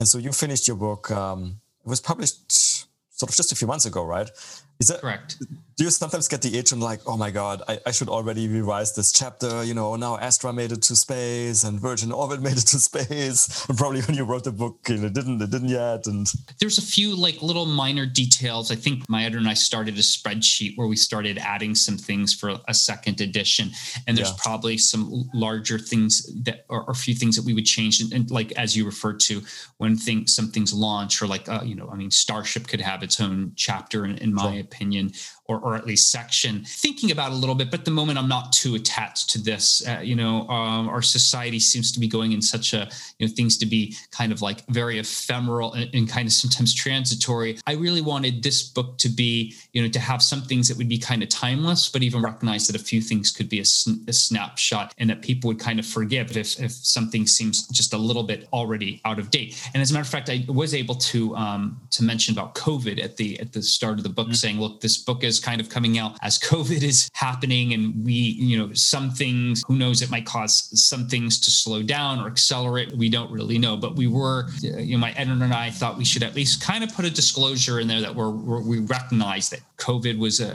[0.00, 1.10] And so you finished your book.
[1.10, 4.30] Um, it was published sort of just a few months ago, right?
[4.78, 5.36] Is that correct?
[5.78, 8.48] Do you sometimes get the itch and like, oh my god, I, I should already
[8.48, 9.62] revise this chapter?
[9.62, 13.64] You know, now Astra made it to space and Virgin Orbit made it to space,
[13.68, 16.08] and probably when you wrote the book, you know, didn't it didn't yet.
[16.08, 16.26] And
[16.58, 18.72] there's a few like little minor details.
[18.72, 22.34] I think my editor and I started a spreadsheet where we started adding some things
[22.34, 23.70] for a second edition,
[24.08, 24.42] and there's yeah.
[24.42, 28.00] probably some larger things that or, a few things that we would change.
[28.00, 29.42] And, and, like as you referred to,
[29.76, 33.04] when things some things launch or like uh, you know, I mean, Starship could have
[33.04, 35.12] its own chapter in, in my opinion
[35.48, 38.52] or, or at least section thinking about a little bit but the moment i'm not
[38.52, 39.86] too attached to this.
[39.86, 43.32] Uh, you know um, our society seems to be going in such a you know
[43.32, 47.58] things to be kind of like very ephemeral and, and kind of sometimes transitory.
[47.66, 50.88] I really wanted this book to be you know to have some things that would
[50.88, 53.68] be kind of timeless but even recognize that a few things could be a,
[54.08, 57.98] a snapshot and that people would kind of forgive if, if something seems just a
[57.98, 59.60] little bit already out of date.
[59.74, 63.02] And as a matter of fact i was able to um, to mention about covid
[63.02, 64.34] at the at the start of the book mm-hmm.
[64.34, 68.04] saying look this book is kind kind of coming out as COVID is happening, and
[68.04, 72.20] we, you know, some things, who knows, it might cause some things to slow down
[72.20, 72.92] or accelerate.
[72.92, 76.04] We don't really know, but we were, you know, my editor and I thought we
[76.04, 79.48] should at least kind of put a disclosure in there that we're, we're we recognize
[79.50, 80.50] that COVID was a,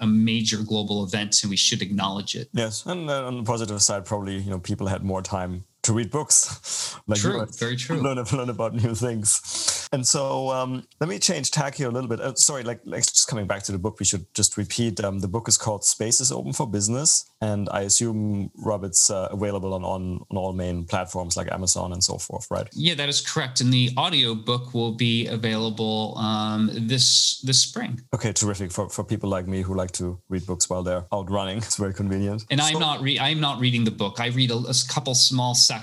[0.00, 2.48] a, a, major global event, and we should acknowledge it.
[2.52, 5.92] Yes, and uh, on the positive side, probably you know people had more time to
[5.92, 6.96] read books.
[7.06, 8.00] like true, very true.
[8.00, 9.88] Learn, learn about new things.
[9.92, 12.20] And so um, let me change tack here a little bit.
[12.20, 15.02] Uh, sorry, like, like just coming back to the book, we should just repeat.
[15.02, 19.10] Um, the book is called Space is Open for Business, and I assume Rob, it's
[19.10, 22.68] uh, available on, on on all main platforms like Amazon and so forth, right?
[22.72, 23.60] Yeah, that is correct.
[23.60, 28.00] And the audio book will be available um, this this spring.
[28.14, 31.30] Okay, terrific for for people like me who like to read books while they're out
[31.30, 31.62] running.
[31.66, 32.44] It's very convenient.
[32.50, 34.20] And so, I'm not re- I'm not reading the book.
[34.20, 35.75] I read a, a couple small sections,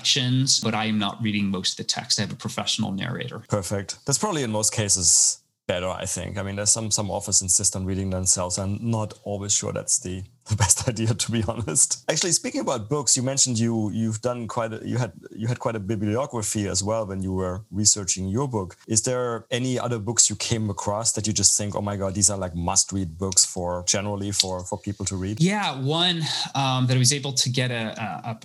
[0.62, 2.18] but I am not reading most of the text.
[2.18, 3.42] I have a professional narrator.
[3.48, 3.98] Perfect.
[4.06, 6.38] That's probably in most cases better, I think.
[6.38, 8.58] I mean, there's some some authors insist on reading themselves.
[8.58, 12.04] I'm not always sure that's the, the best idea, to be honest.
[12.10, 15.58] Actually, speaking about books, you mentioned you you've done quite a, you had you had
[15.58, 18.76] quite a bibliography as well when you were researching your book.
[18.86, 22.14] Is there any other books you came across that you just think, oh my god,
[22.14, 25.40] these are like must read books for generally for for people to read?
[25.40, 26.22] Yeah, one
[26.54, 27.84] um, that I was able to get a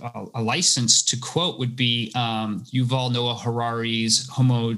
[0.04, 4.76] a, a license to quote would be um, Yuval Noah Harari's Homo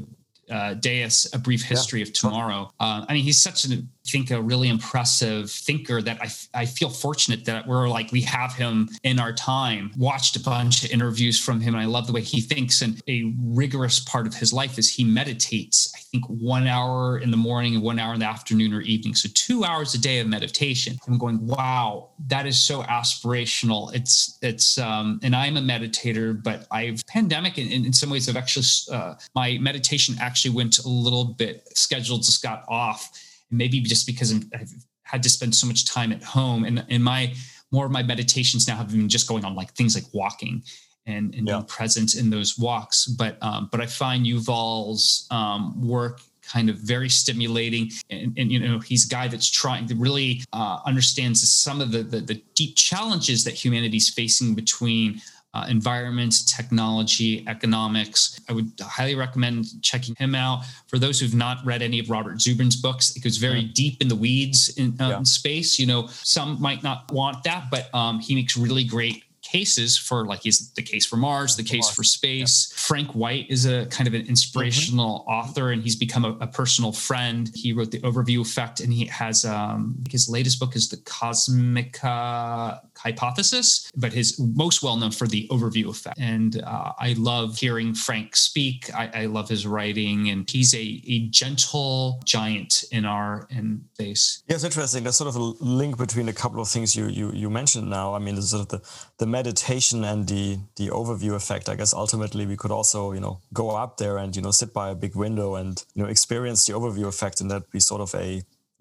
[0.51, 2.07] uh, Deus, A Brief History yeah.
[2.07, 2.71] of Tomorrow.
[2.79, 6.89] Uh, I mean, he's such an think a really impressive thinker that I, I feel
[6.89, 9.91] fortunate that we're like we have him in our time.
[9.97, 13.01] Watched a bunch of interviews from him and i love the way he thinks and
[13.07, 17.37] a rigorous part of his life is he meditates i think one hour in the
[17.37, 19.15] morning and one hour in the afternoon or evening.
[19.15, 20.97] So two hours a day of meditation.
[21.07, 23.93] I'm going wow that is so aspirational.
[23.93, 28.37] It's it's um and i'm a meditator but i've pandemic in, in some ways i've
[28.37, 33.11] actually uh, my meditation actually went a little bit scheduled just got off
[33.51, 37.33] maybe just because I've had to spend so much time at home and in my
[37.71, 40.63] more of my meditations now have been just going on like things like walking
[41.05, 41.55] and, and yeah.
[41.55, 43.05] being present in those walks.
[43.05, 48.59] But um, but I find Yuval's um, work kind of very stimulating and, and, you
[48.59, 52.43] know he's a guy that's trying to really uh, understands some of the, the, the
[52.55, 55.21] deep challenges that humanity's facing between
[55.53, 58.39] uh, environment, technology, economics.
[58.47, 60.63] I would highly recommend checking him out.
[60.87, 63.73] For those who've not read any of Robert Zubrin's books, it goes very mm.
[63.73, 65.23] deep in the weeds in, uh, yeah.
[65.23, 65.77] space.
[65.77, 70.25] You know, some might not want that, but um, he makes really great cases for
[70.25, 71.95] like he's the case for Mars, the case Mars.
[71.95, 72.69] for space.
[72.71, 72.77] Yeah.
[72.87, 75.31] Frank White is a kind of an inspirational mm-hmm.
[75.31, 77.49] author and he's become a, a, personal friend.
[77.53, 82.03] He wrote the overview effect and he has um, his latest book is the Cosmic
[82.03, 86.19] uh, Hypothesis, but his most well known for the overview effect.
[86.19, 88.93] And uh, I love hearing Frank speak.
[88.93, 94.43] I, I, love his writing and he's a, a gentle giant in our in space.
[94.47, 95.03] Yeah, it's interesting.
[95.03, 98.13] There's sort of a link between a couple of things you you, you mentioned now.
[98.13, 98.81] I mean, there's sort of the,
[99.17, 100.45] the meditation and the
[100.79, 104.35] the overview effect i guess ultimately we could also you know go up there and
[104.35, 107.49] you know sit by a big window and you know experience the overview effect and
[107.51, 108.27] that be sort of a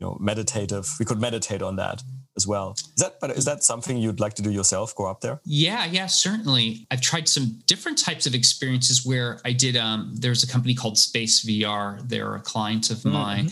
[0.01, 2.03] you know meditative we could meditate on that
[2.37, 2.69] as well.
[2.97, 5.41] Is that but is that something you'd like to do yourself go up there?
[5.45, 6.87] Yeah yeah certainly.
[6.91, 10.97] I've tried some different types of experiences where i did um there's a company called
[11.09, 13.23] space vr they're a client of mm-hmm.
[13.23, 13.47] mine.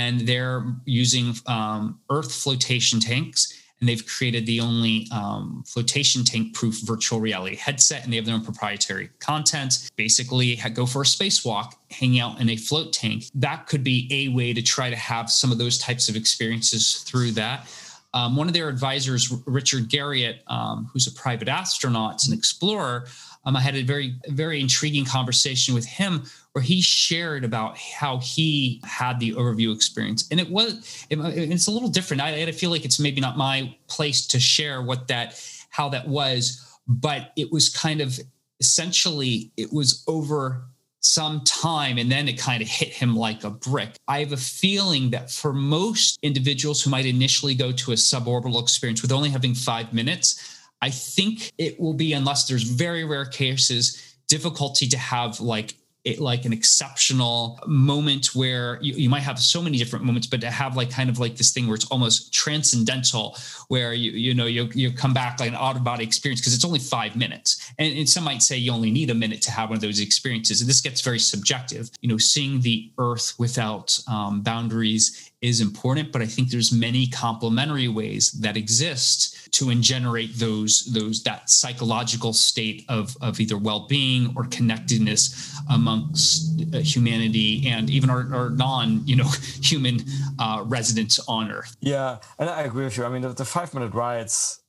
[0.00, 3.40] And they're using um, earth flotation tanks
[3.80, 8.24] and they've created the only um, flotation tank proof virtual reality headset and they have
[8.24, 9.90] their own proprietary content.
[9.96, 13.24] Basically go for a spacewalk hang out in a float tank.
[13.34, 17.02] That could be a way to try to have some of those types of experiences
[17.02, 17.68] through that.
[18.14, 23.06] Um, one of their advisors richard garriott um, who's a private astronaut and explorer
[23.44, 26.22] um, i had a very very intriguing conversation with him
[26.56, 31.66] where he shared about how he had the overview experience and it was it, it's
[31.66, 35.06] a little different I, I feel like it's maybe not my place to share what
[35.08, 35.38] that
[35.68, 38.18] how that was but it was kind of
[38.58, 40.64] essentially it was over
[41.00, 43.94] some time and then it kind of hit him like a brick.
[44.08, 48.60] I have a feeling that for most individuals who might initially go to a suborbital
[48.60, 53.24] experience with only having five minutes, I think it will be, unless there's very rare
[53.24, 55.74] cases, difficulty to have like
[56.06, 60.40] it, like an exceptional moment where you, you might have so many different moments, but
[60.40, 63.36] to have like kind of like this thing where it's almost transcendental,
[63.68, 66.54] where you you know you you come back like an out of body experience because
[66.54, 69.50] it's only five minutes, and, and some might say you only need a minute to
[69.50, 71.90] have one of those experiences, and this gets very subjective.
[72.00, 77.06] You know, seeing the Earth without um, boundaries is important, but I think there's many
[77.06, 84.32] complementary ways that exist to generate those those that psychological state of of either well-being
[84.36, 89.28] or connectedness amongst uh, humanity and even our, our non you know
[89.62, 90.00] human
[90.38, 91.76] uh, residents on earth.
[91.80, 93.04] Yeah and i agree with you.
[93.04, 94.60] I mean the, the five minute rides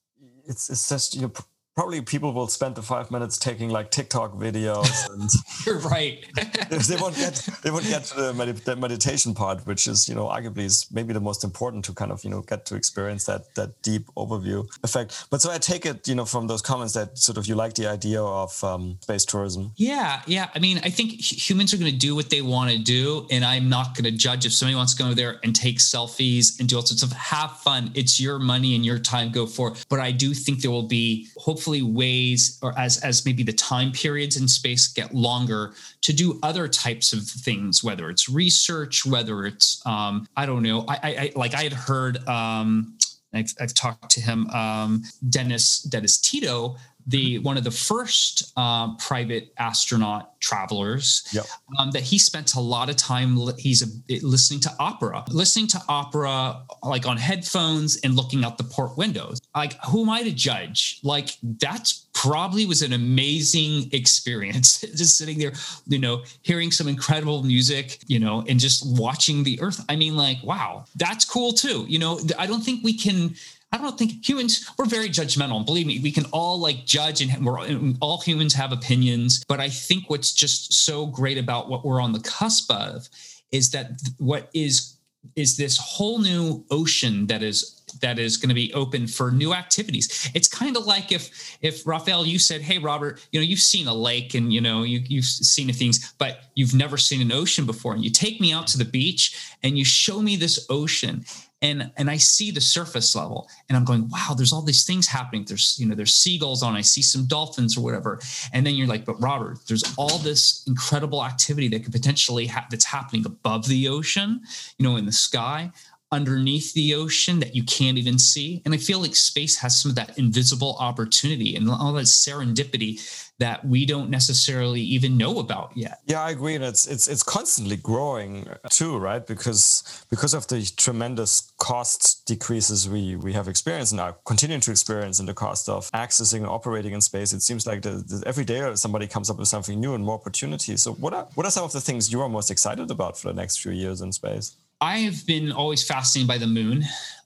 [0.46, 1.32] it's it's just you know
[1.78, 4.88] probably people will spend the five minutes taking like TikTok videos.
[5.18, 5.30] And
[5.66, 6.26] You're right.
[6.70, 10.16] they won't get they won't get to the, med- the, meditation part, which is you
[10.16, 13.26] know arguably is maybe the most important to kind of you know get to experience
[13.26, 15.28] that that deep overview effect.
[15.30, 17.76] But so I take it you know from those comments that sort of you like
[17.76, 19.72] the idea of um, space tourism.
[19.76, 20.50] Yeah, yeah.
[20.56, 21.12] I mean, I think
[21.50, 24.18] humans are going to do what they want to do, and I'm not going to
[24.28, 27.12] judge if somebody wants to go there and take selfies and do all sorts of
[27.13, 27.92] have fun.
[27.94, 29.32] It's your money and your time.
[29.32, 29.72] Go for.
[29.72, 29.86] It.
[29.90, 33.52] But I do think there will be hopefully hopefully ways or as as maybe the
[33.52, 39.06] time periods in space get longer to do other types of things whether it's research
[39.06, 42.98] whether it's um, i don't know I, I, like i had heard um,
[43.34, 48.96] I've, I've, talked to him um, dennis dennis tito the one of the first uh,
[48.96, 51.46] private astronaut travelers yep.
[51.80, 55.82] um, that he spent a lot of time he's a, listening to opera listening to
[55.90, 60.32] opera like on headphones and looking out the port windows like who am i to
[60.32, 65.54] judge like that's probably was an amazing experience just sitting there
[65.88, 70.15] you know hearing some incredible music you know and just watching the earth i mean
[70.15, 73.34] like wow that's cool too you know i don't think we can
[73.74, 75.65] I don't think humans we're very judgmental.
[75.65, 79.43] Believe me, we can all like judge and we're and all humans have opinions.
[79.46, 83.10] But I think what's just so great about what we're on the cusp of
[83.52, 84.96] is that what is
[85.36, 89.54] is this whole new ocean that is that is going to be open for new
[89.54, 90.30] activities.
[90.34, 93.88] It's kind of like if if Raphael, you said, "Hey, Robert, you know you've seen
[93.88, 97.65] a lake and you know you, you've seen things, but you've never seen an ocean
[97.65, 101.26] before, and you take me out to the beach and you show me this ocean."
[101.62, 105.08] and and I see the surface level and I'm going, wow, there's all these things
[105.08, 105.43] happening.
[105.45, 108.19] There's, you know, there's seagulls on, I see some dolphins or whatever.
[108.54, 112.67] And then you're like, but Robert, there's all this incredible activity that could potentially ha-
[112.69, 114.41] that's happening above the ocean,
[114.78, 115.71] you know, in the sky
[116.12, 118.62] underneath the ocean that you can't even see.
[118.63, 123.26] And I feel like space has some of that invisible opportunity and all that serendipity
[123.39, 126.00] that we don't necessarily even know about yet.
[126.06, 126.56] Yeah, I agree.
[126.56, 129.26] And it's it's it's constantly growing uh, too, right?
[129.26, 134.72] Because because of the tremendous cost decreases we we have experienced and are continuing to
[134.72, 138.24] experience in the cost of accessing and operating in space, it seems like the, the,
[138.26, 140.82] every day somebody comes up with something new and more opportunities.
[140.82, 143.28] So what are what are some of the things you are most excited about for
[143.28, 144.56] the next few years in space?
[144.80, 146.84] I have been always fascinated by the moon.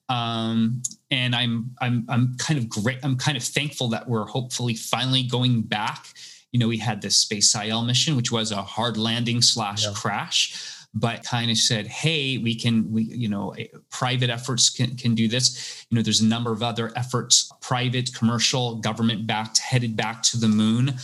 [0.09, 2.99] Um, and I'm I'm I'm kind of great.
[3.03, 6.05] I'm kind of thankful that we're hopefully finally going back.
[6.51, 9.93] You know, we had this SpaceIL mission, which was a hard landing slash yeah.
[9.95, 10.53] crash,
[10.93, 13.55] but kind of said, hey, we can we you know
[13.89, 15.85] private efforts can can do this.
[15.89, 20.37] You know, there's a number of other efforts, private, commercial, government backed, headed back to
[20.37, 20.95] the moon.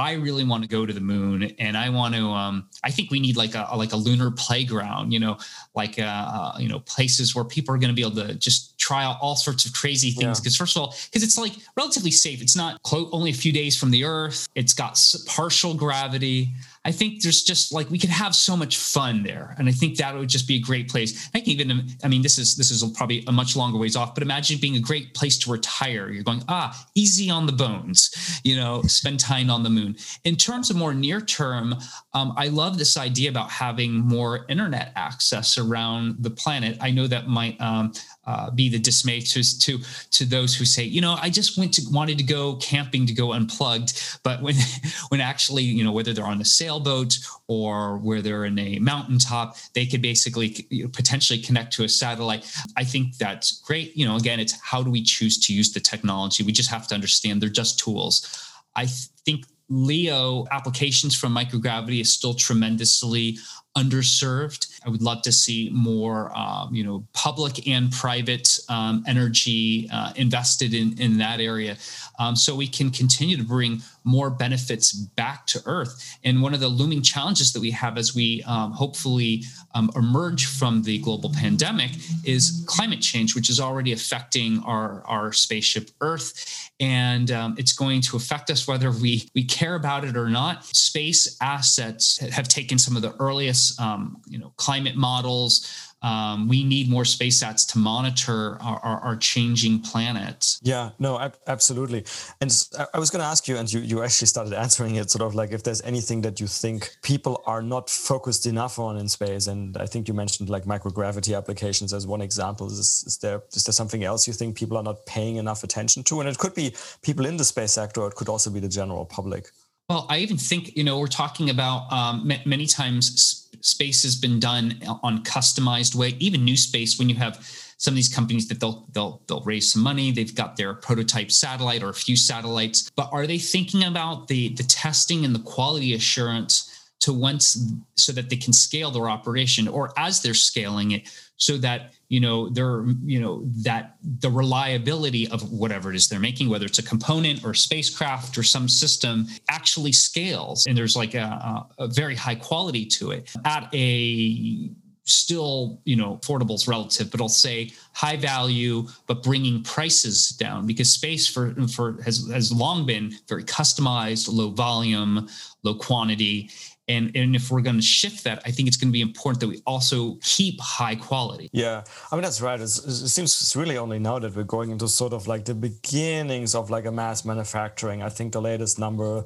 [0.00, 2.26] I really want to go to the moon, and I want to.
[2.28, 5.38] Um, I think we need like a like a lunar playground, you know,
[5.74, 8.78] like uh, uh you know places where people are going to be able to just
[8.78, 10.40] try out all sorts of crazy things.
[10.40, 10.62] Because yeah.
[10.62, 12.42] first of all, because it's like relatively safe.
[12.42, 14.48] It's not only a few days from the Earth.
[14.54, 16.50] It's got partial gravity.
[16.84, 19.98] I think there's just like we could have so much fun there, and I think
[19.98, 21.28] that would just be a great place.
[21.34, 24.14] I can even, I mean, this is this is probably a much longer ways off,
[24.14, 26.10] but imagine being a great place to retire.
[26.10, 29.96] You're going ah, easy on the bones, you know, spend time on the moon.
[30.24, 31.74] In terms of more near term,
[32.12, 36.76] um, I love this idea about having more internet access around the planet.
[36.80, 37.92] I know that might um,
[38.26, 39.78] uh, be the dismay to, to
[40.10, 43.12] to those who say, you know, I just went to wanted to go camping to
[43.12, 44.56] go unplugged, but when
[45.10, 49.56] when actually, you know, whether they're on a sailboat or where they're in a mountaintop,
[49.74, 52.44] they could basically you know, potentially connect to a satellite.
[52.76, 53.96] I think that's great.
[53.96, 56.42] You know, again, it's how do we choose to use the technology?
[56.42, 58.26] We just have to understand they're just tools.
[58.74, 63.38] I think LEO applications from microgravity is still tremendously
[63.76, 64.80] underserved.
[64.84, 70.12] I would love to see more, um, you know, public and private um, energy uh,
[70.16, 71.76] invested in in that area,
[72.18, 76.18] um, so we can continue to bring more benefits back to Earth.
[76.24, 80.46] And one of the looming challenges that we have as we um, hopefully um, emerge
[80.46, 81.90] from the global pandemic
[82.24, 88.16] is climate change, which is already affecting our our spaceship Earth, and it's going to
[88.16, 90.64] affect us whether we we care about it or not.
[90.64, 96.64] Space assets have taken some of the earliest, um, you know, climate models um, we
[96.64, 100.56] need more space sats to monitor our, our, our changing planet.
[100.62, 102.04] Yeah, no, ab- absolutely.
[102.40, 102.50] And
[102.94, 105.34] I was going to ask you, and you, you actually started answering it sort of
[105.34, 109.46] like if there's anything that you think people are not focused enough on in space.
[109.46, 112.68] And I think you mentioned like microgravity applications as one example.
[112.68, 116.02] Is, is there is there something else you think people are not paying enough attention
[116.04, 116.20] to?
[116.20, 118.68] And it could be people in the space sector, or it could also be the
[118.68, 119.50] general public.
[119.90, 124.38] Well, I even think, you know, we're talking about um, many times space has been
[124.38, 127.44] done on customized way, even new space when you have
[127.76, 131.32] some of these companies that they'll they'll they'll raise some money they've got their prototype
[131.32, 132.88] satellite or a few satellites.
[132.94, 136.69] But are they thinking about the the testing and the quality assurance
[137.00, 141.56] to once so that they can scale their operation or as they're scaling it so
[141.56, 146.48] that you know they're you know that the reliability of whatever it is they're making
[146.50, 150.66] whether it's a component or spacecraft or some system actually scales.
[150.66, 154.70] And there's like a, a very high quality to it at a
[155.04, 160.66] still you know affordable is relative but i'll say high value but bringing prices down
[160.66, 165.28] because space for for has has long been very customized low volume
[165.64, 166.48] low quantity
[166.90, 169.40] and, and if we're going to shift that, I think it's going to be important
[169.40, 171.48] that we also keep high quality.
[171.52, 172.60] Yeah, I mean that's right.
[172.60, 175.54] It's, it seems it's really only now that we're going into sort of like the
[175.54, 178.02] beginnings of like a mass manufacturing.
[178.02, 179.24] I think the latest number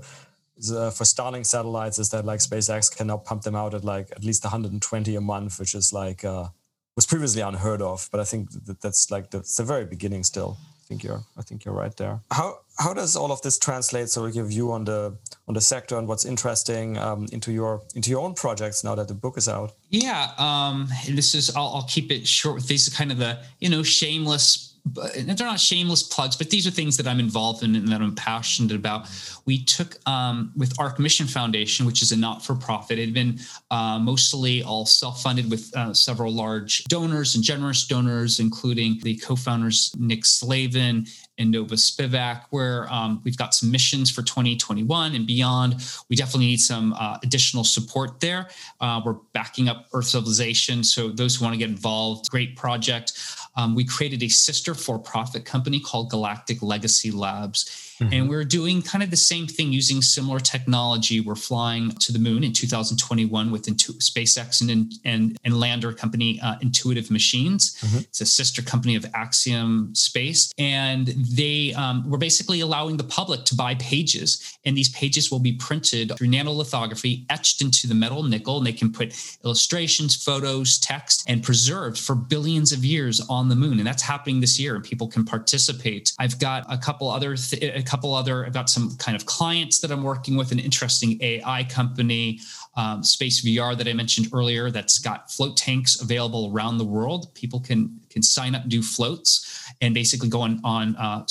[0.73, 4.11] uh, for Starlink satellites is that like SpaceX can now pump them out at like
[4.13, 6.49] at least 120 a month, which is like uh,
[6.97, 8.09] was previously unheard of.
[8.13, 10.59] But I think that that's like the, the very beginning still.
[10.61, 12.21] I think you're I think you're right there.
[12.31, 14.09] How how does all of this translate?
[14.09, 15.17] So your view on the
[15.47, 19.09] on the sector and what's interesting um, into your into your own projects now that
[19.09, 19.73] the book is out.
[19.91, 22.63] Yeah, um, this is I'll, I'll keep it short.
[22.65, 26.71] These are kind of the you know shameless they're not shameless plugs, but these are
[26.71, 29.09] things that I'm involved in and that I'm passionate about.
[29.47, 32.99] We took um, with Arch Mission Foundation, which is a not-for-profit.
[32.99, 33.39] It had been
[33.71, 39.95] uh, mostly all self-funded with uh, several large donors and generous donors, including the co-founders
[39.99, 41.07] Nick Slavin
[41.39, 45.77] and Nova Spivack, where um, we've got some missions for 2021 and beyond.
[46.09, 48.49] We definitely need some uh, additional support there.
[48.81, 53.13] Uh, we're backing up Earth Civilization, so those who want to get involved, great project.
[53.57, 58.15] Um, we created a sister for-profit company called Galactic Legacy Labs Mm-hmm.
[58.15, 61.21] And we're doing kind of the same thing using similar technology.
[61.21, 66.41] We're flying to the moon in 2021 with Intu- SpaceX and, and, and lander company
[66.41, 67.77] uh, Intuitive Machines.
[67.81, 67.99] Mm-hmm.
[67.99, 70.53] It's a sister company of Axiom Space.
[70.59, 74.59] And they um, were basically allowing the public to buy pages.
[74.65, 78.59] And these pages will be printed through nanolithography, etched into the metal nickel.
[78.59, 83.57] And they can put illustrations, photos, text, and preserved for billions of years on the
[83.57, 83.79] moon.
[83.79, 84.75] And that's happening this year.
[84.75, 86.13] And people can participate.
[86.19, 89.91] I've got a couple other th- couple other, I've got some kind of clients that
[89.91, 92.41] I'm working with, an interesting AI company,
[92.77, 97.33] um, SpaceVR that I mentioned earlier, that's got float tanks available around the world.
[97.35, 101.25] People can can sign up, do floats, and basically go on on uh,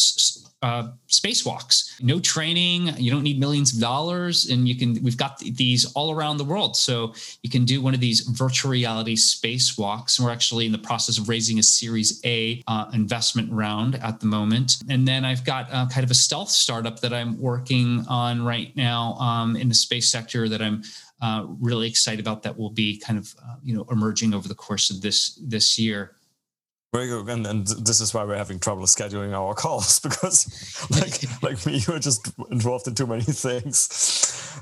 [0.63, 2.01] uh, spacewalks.
[2.01, 2.95] No training.
[2.97, 5.03] You don't need millions of dollars, and you can.
[5.03, 8.71] We've got these all around the world, so you can do one of these virtual
[8.71, 10.17] reality spacewalks.
[10.17, 14.21] And we're actually in the process of raising a Series A uh, investment round at
[14.21, 14.77] the moment.
[14.89, 18.73] And then I've got uh, kind of a stealth startup that I'm working on right
[18.75, 20.81] now um, in the space sector that I'm
[21.21, 22.41] uh, really excited about.
[22.43, 25.77] That will be kind of uh, you know emerging over the course of this this
[25.77, 26.15] year.
[26.93, 30.45] Very good, and, and this is why we're having trouble scheduling our calls because,
[30.91, 33.79] like like me, you're just involved in too many things.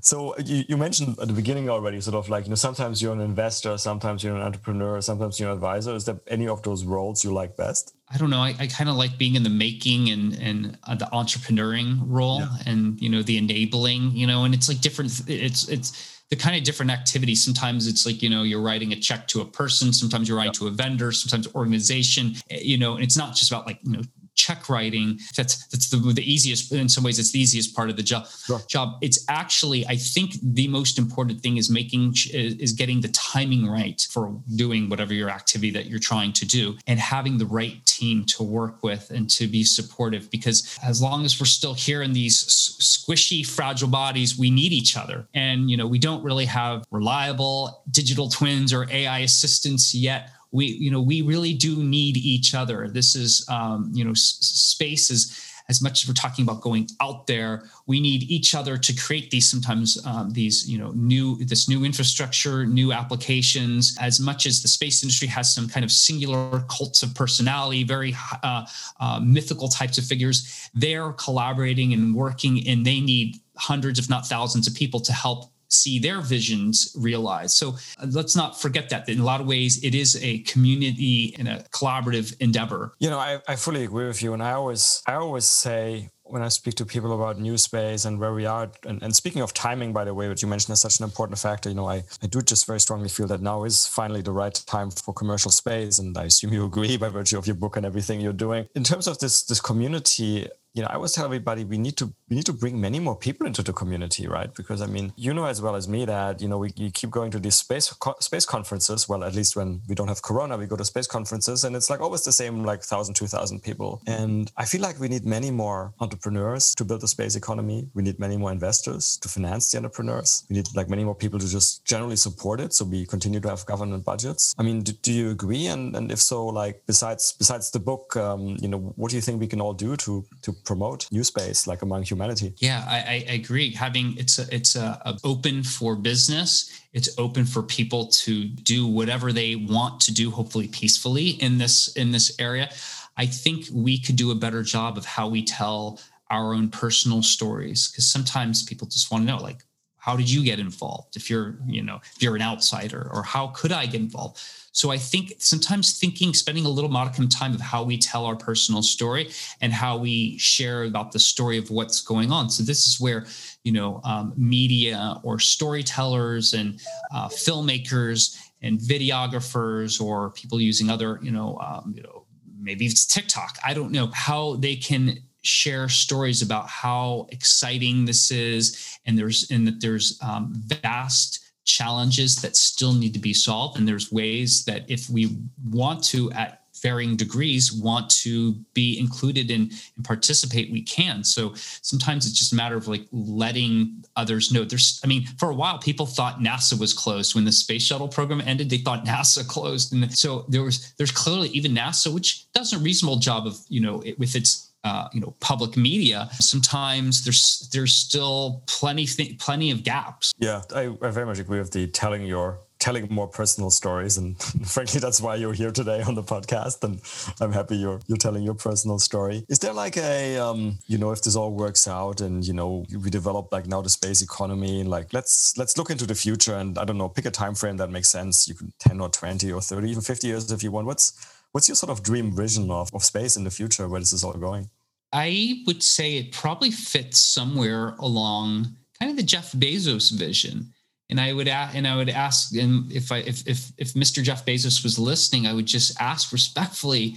[0.02, 3.12] So you, you mentioned at the beginning already, sort of like you know sometimes you're
[3.12, 5.94] an investor, sometimes you're an entrepreneur, sometimes you're an advisor.
[5.94, 7.94] Is there any of those roles you like best?
[8.14, 8.40] I don't know.
[8.40, 12.40] I, I kind of like being in the making and and uh, the entrepreneuring role,
[12.40, 12.56] yeah.
[12.66, 14.12] and you know the enabling.
[14.12, 15.12] You know, and it's like different.
[15.28, 17.44] It's it's the kind of different activities.
[17.44, 20.54] Sometimes it's like, you know, you're writing a check to a person, sometimes you're writing
[20.54, 23.92] to a vendor, sometimes organization, eh, you know, and it's not just about like, you
[23.92, 24.02] know,
[24.42, 27.96] check writing that's that's the, the easiest in some ways it's the easiest part of
[27.96, 28.60] the job sure.
[28.68, 33.68] job it's actually i think the most important thing is making is getting the timing
[33.68, 34.24] right for
[34.56, 38.42] doing whatever your activity that you're trying to do and having the right team to
[38.44, 42.38] work with and to be supportive because as long as we're still here in these
[42.80, 47.84] squishy fragile bodies we need each other and you know we don't really have reliable
[47.92, 52.88] digital twins or ai assistants yet we you know we really do need each other.
[52.90, 56.86] This is um, you know s- space is as much as we're talking about going
[57.00, 61.38] out there we need each other to create these sometimes um, these you know new
[61.46, 63.98] this new infrastructure new applications.
[64.00, 68.16] As much as the space industry has some kind of singular cults of personality very
[68.44, 68.66] uh,
[69.00, 74.26] uh, mythical types of figures they're collaborating and working and they need hundreds if not
[74.26, 77.56] thousands of people to help see their visions realized.
[77.56, 80.40] So uh, let's not forget that, that in a lot of ways it is a
[80.40, 82.94] community and a collaborative endeavor.
[83.00, 84.34] You know, I, I fully agree with you.
[84.34, 88.18] And I always I always say when I speak to people about new space and
[88.18, 90.82] where we are, and, and speaking of timing, by the way, which you mentioned is
[90.82, 93.66] such an important factor, you know, I, I do just very strongly feel that now
[93.66, 96.00] is finally the right time for commercial space.
[96.00, 98.68] And I assume you agree by virtue of your book and everything you're doing.
[98.76, 102.14] In terms of this this community, you know, I always tell everybody we need to
[102.30, 104.54] we need to bring many more people into the community, right?
[104.56, 107.30] Because I mean, you know as well as me that you know we keep going
[107.32, 109.10] to these space co- space conferences.
[109.10, 111.90] Well, at least when we don't have Corona, we go to space conferences, and it's
[111.90, 114.02] like always the same, like thousand, two thousand people.
[114.08, 117.90] And I feel like we need many more entrepreneurs to build a space economy.
[117.94, 120.46] We need many more investors to finance the entrepreneurs.
[120.50, 123.50] We need like many more people to just generally support it, so we continue to
[123.50, 124.56] have government budgets.
[124.58, 125.68] I mean, do, do you agree?
[125.68, 129.22] And and if so, like besides besides the book, um, you know, what do you
[129.22, 132.54] think we can all do to to promote new space like among humanity.
[132.58, 133.72] Yeah i, I agree.
[133.74, 136.72] Having it's a, it's a, a open for business.
[136.94, 141.96] It's open for people to do whatever they want to do hopefully peacefully in this
[141.96, 142.70] in this area.
[143.18, 146.00] I think we could do a better job of how we tell
[146.30, 149.64] our own personal stories because sometimes people just want to know like
[149.98, 151.16] how did you get involved?
[151.16, 154.42] If you're you know if you're an outsider or how could i get involved
[154.74, 158.36] so I think sometimes thinking, spending a little modicum time of how we tell our
[158.36, 162.50] personal story and how we share about the story of what's going on.
[162.50, 163.26] So this is where
[163.64, 166.80] you know um, media or storytellers and
[167.14, 172.26] uh, filmmakers and videographers or people using other you know um, you know
[172.60, 173.58] maybe it's TikTok.
[173.66, 179.50] I don't know how they can share stories about how exciting this is and there's
[179.52, 183.78] and that there's um, vast challenges that still need to be solved.
[183.78, 185.38] And there's ways that if we
[185.70, 191.24] want to, at varying degrees, want to be included in and participate, we can.
[191.24, 194.64] So sometimes it's just a matter of like letting others know.
[194.64, 198.08] There's, I mean, for a while, people thought NASA was closed when the space shuttle
[198.08, 198.70] program ended.
[198.70, 202.80] They thought NASA closed, and so there was there's clearly even NASA, which does a
[202.80, 207.70] reasonable job of you know it, with its uh, you know public media sometimes there's
[207.72, 210.32] there's still plenty th- plenty of gaps.
[210.40, 214.42] Yeah I, I very much agree with the telling your telling more personal stories and
[214.66, 217.00] frankly that's why you're here today on the podcast and
[217.40, 219.46] i'm happy you're you're telling your personal story.
[219.50, 222.86] Is there like a um, you know if this all works out and you know
[223.04, 226.56] we develop like now the space economy and like let's let's look into the future
[226.56, 228.48] and i don't know pick a time frame that makes sense.
[228.48, 230.88] You can 10 or 20 or 30 even 50 years if you want.
[230.88, 231.14] What's
[231.52, 233.88] What's your sort of dream vision of, of space in the future?
[233.88, 234.70] Where this is all going?
[235.14, 240.74] I would say it probably fits somewhere along kind of the Jeff Bezos vision.
[241.10, 244.24] And I would ask, and I would ask, and if I if if if Mr.
[244.24, 247.16] Jeff Bezos was listening, I would just ask respectfully,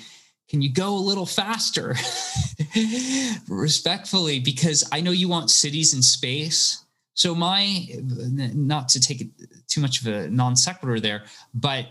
[0.49, 1.95] can you go a little faster?
[3.49, 6.85] respectfully, because I know you want cities in space.
[7.15, 9.31] So my not to take
[9.69, 11.25] too much of a non sequitur there,
[11.55, 11.87] but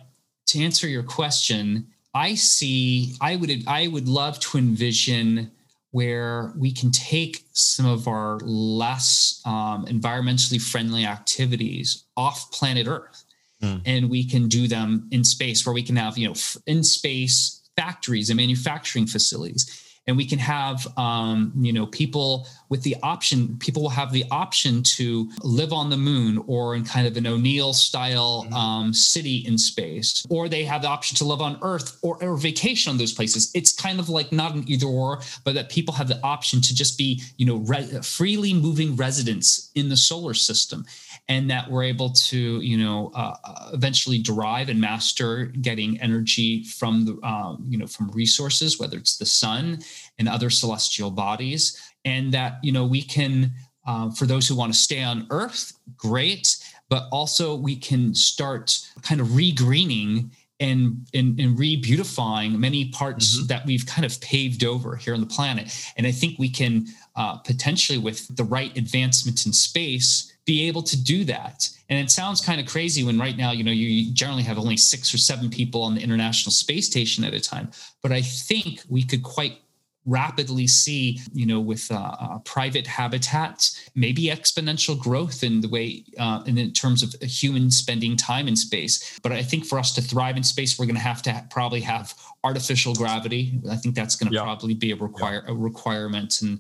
[0.48, 5.52] to answer your question, I see, I would, I would love to envision
[5.92, 13.24] where we can take some of our less um, environmentally friendly activities off planet Earth,
[13.62, 13.82] mm.
[13.86, 16.36] and we can do them in space, where we can have, you know,
[16.66, 22.82] in space factories and manufacturing facilities and we can have um, you know people with
[22.82, 27.06] the option people will have the option to live on the moon or in kind
[27.06, 28.54] of an o'neill style mm-hmm.
[28.56, 32.36] um, city in space or they have the option to live on earth or, or
[32.36, 35.94] vacation on those places it's kind of like not an either or but that people
[35.94, 40.34] have the option to just be you know re- freely moving residents in the solar
[40.34, 40.84] system
[41.30, 46.64] and that we're able to you know uh, uh, eventually derive and master getting energy
[46.64, 49.78] from the um, you know from resources whether it's the sun
[50.18, 53.52] and other celestial bodies and that you know we can
[53.86, 56.58] uh, for those who want to stay on earth great
[56.90, 60.30] but also we can start kind of regreening
[60.60, 63.48] and, and, and re-beautifying many parts mm-hmm.
[63.48, 65.76] that we've kind of paved over here on the planet.
[65.98, 70.84] And I think we can uh, potentially, with the right advancement in space, be able
[70.84, 71.68] to do that.
[71.90, 74.78] And it sounds kind of crazy when right now, you know, you generally have only
[74.78, 77.72] six or seven people on the International Space Station at a time.
[78.02, 79.60] But I think we could quite
[80.06, 86.04] rapidly see, you know, with uh, uh, private habitats, maybe exponential growth in the way,
[86.20, 89.20] uh, in terms of humans spending time in space.
[89.22, 91.46] But I think for us to thrive in space, we're going to have to ha-
[91.50, 93.60] probably have artificial gravity.
[93.70, 94.44] I think that's going to yeah.
[94.44, 95.54] probably be a require yeah.
[95.54, 96.60] a requirement and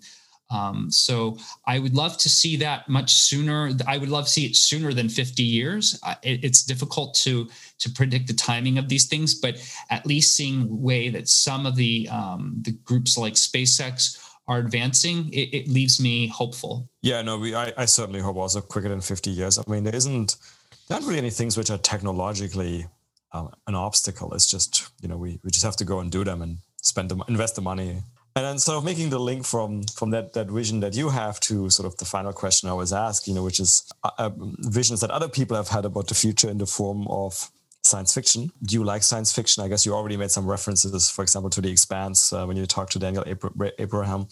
[0.54, 3.72] um, so I would love to see that much sooner.
[3.88, 6.00] I would love to see it sooner than 50 years.
[6.22, 7.50] It, it's difficult to
[7.80, 9.56] to predict the timing of these things, but
[9.90, 15.30] at least seeing way that some of the um, the groups like SpaceX are advancing,
[15.34, 16.90] it, it leaves me hopeful.
[17.02, 19.58] Yeah, no, we I, I certainly hope also quicker than 50 years.
[19.58, 20.38] I mean, there isn't
[20.88, 22.86] there aren't really any things which are technologically
[23.32, 24.34] um, an obstacle.
[24.34, 27.10] It's just you know we, we just have to go and do them and spend
[27.10, 28.04] the invest the money.
[28.36, 31.40] And then sort of making the link from from that that vision that you have
[31.42, 34.32] to sort of the final question I always ask, you know, which is uh, uh
[34.78, 37.52] visions that other people have had about the future in the form of
[37.84, 38.52] science fiction.
[38.64, 39.64] Do you like science fiction?
[39.64, 42.66] I guess you already made some references, for example, to The Expanse uh, when you
[42.66, 43.24] talked to Daniel
[43.78, 44.28] Abraham.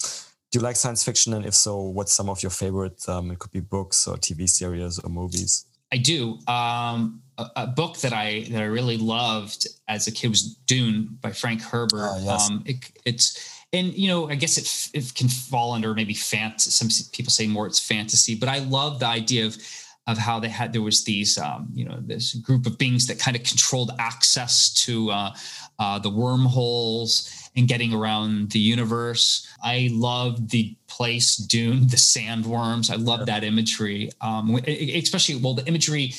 [0.52, 1.34] Do you like science fiction?
[1.34, 3.08] And if so, what's some of your favorite?
[3.08, 5.66] Um, it could be books or TV series or movies.
[5.94, 6.40] I do.
[6.48, 11.18] Um, a, a, book that I that I really loved as a kid was Dune
[11.22, 12.10] by Frank Herbert.
[12.10, 12.50] Oh, yes.
[12.50, 16.72] um, it, it's and you know I guess it, it can fall under maybe fantasy.
[16.72, 19.58] Some people say more it's fantasy, but I love the idea of
[20.08, 23.20] of how they had there was these um, you know this group of beings that
[23.20, 25.34] kind of controlled access to uh,
[25.80, 29.48] uh, the wormholes and getting around the universe.
[29.64, 32.92] I love the place Dune, the sandworms.
[32.92, 36.14] I love that imagery, um, especially well the imagery.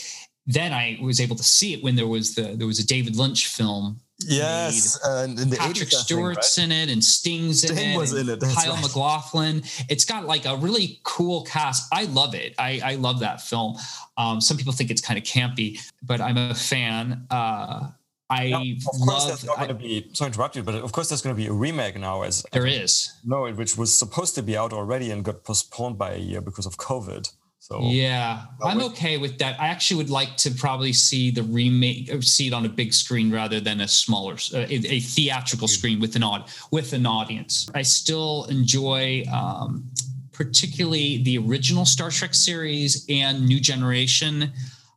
[0.45, 3.17] Then I was able to see it when there was the there was a David
[3.17, 6.77] Lynch film Yes, uh, in the Patrick 80s, Stewart's think, right?
[6.77, 7.97] in it, and Sting's Sting in it.
[7.99, 8.41] was in it.
[8.41, 8.83] Kyle right.
[8.83, 9.63] MacLachlan.
[9.89, 11.89] It's got like a really cool cast.
[11.93, 12.55] I love it.
[12.59, 13.77] I, I love that film.
[14.17, 17.27] Um, some people think it's kind of campy, but I'm a fan.
[17.31, 17.91] Uh,
[18.33, 20.75] I now, of course love, there's not going to be sorry to interrupt you, but
[20.77, 22.23] of course there's going to be a remake now.
[22.23, 26.13] As there is no, which was supposed to be out already and got postponed by
[26.13, 27.31] a year because of COVID.
[27.63, 29.59] So yeah, I'm okay with that.
[29.61, 32.93] I actually would like to probably see the remake, uh, see it on a big
[32.93, 37.07] screen rather than a smaller, uh, a, a, theatrical screen with an odd with an
[37.07, 37.71] audience.
[37.73, 39.89] I still enjoy, um,
[40.33, 44.51] particularly the original Star Trek series and New Generation.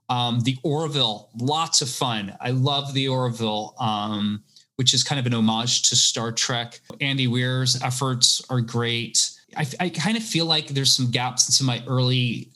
[0.10, 2.36] Um, the Orville, lots of fun.
[2.42, 3.76] I love the Orville.
[3.80, 4.44] Um,
[4.78, 6.82] which is kind of an homage to Star Trek.
[7.00, 9.32] Andy Weir's efforts are great.
[9.56, 12.52] I, I, kind of feel like there's some gaps in some of my early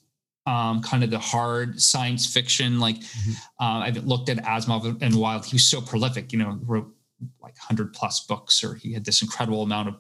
[0.46, 2.80] um, kind of the hard science fiction.
[2.80, 3.32] Like mm-hmm.
[3.60, 5.46] uh, I've looked at Asimov and Wilde.
[5.46, 6.94] He was so prolific, you know, wrote
[7.42, 9.96] like 100 plus books, or he had this incredible amount of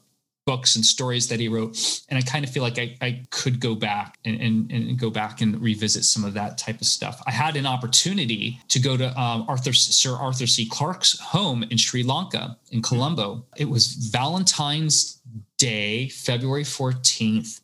[0.50, 1.78] books and stories that he wrote.
[2.10, 5.12] And I kind of feel like I, I could go back and, and, and, go
[5.12, 7.22] back and revisit some of that type of stuff.
[7.28, 10.68] I had an opportunity to go to um, Arthur Sir Arthur C.
[10.68, 13.46] Clarke's home in Sri Lanka in Colombo.
[13.58, 15.22] It was Valentine's
[15.60, 17.62] Day, February 14th,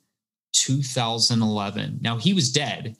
[0.55, 1.99] 2011.
[2.01, 2.97] Now he was dead,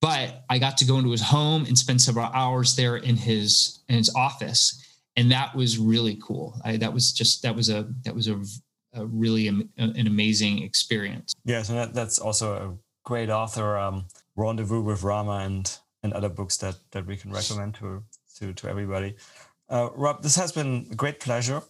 [0.00, 3.80] but I got to go into his home and spend several hours there in his
[3.88, 4.84] in his office,
[5.16, 6.60] and that was really cool.
[6.64, 8.40] I, that was just that was a that was a,
[8.94, 11.34] a really am, an amazing experience.
[11.44, 13.78] Yes, and that, that's also a great author.
[13.78, 18.02] Um, Rendezvous with Rama and and other books that that we can recommend to
[18.38, 19.16] to to everybody.
[19.68, 21.62] Uh, Rob, this has been a great pleasure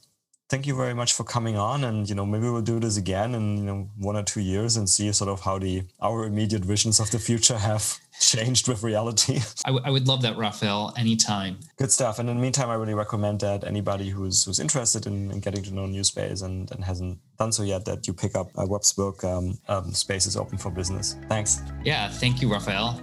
[0.51, 3.37] thank you very much for coming on and you know maybe we'll do this again
[3.37, 6.65] in you know one or two years and see sort of how the our immediate
[6.65, 9.39] visions of the future have changed with reality.
[9.65, 11.59] I, w- I would love that raphael anytime.
[11.79, 12.19] Good stuff.
[12.19, 15.63] And in the meantime i really recommend that anybody who's who's interested in, in getting
[15.63, 18.67] to know new space and, and hasn't done so yet that you pick up a
[18.67, 21.17] web's book um, um, space is open for business.
[21.29, 21.63] Thanks.
[21.85, 23.01] Yeah thank you raphael.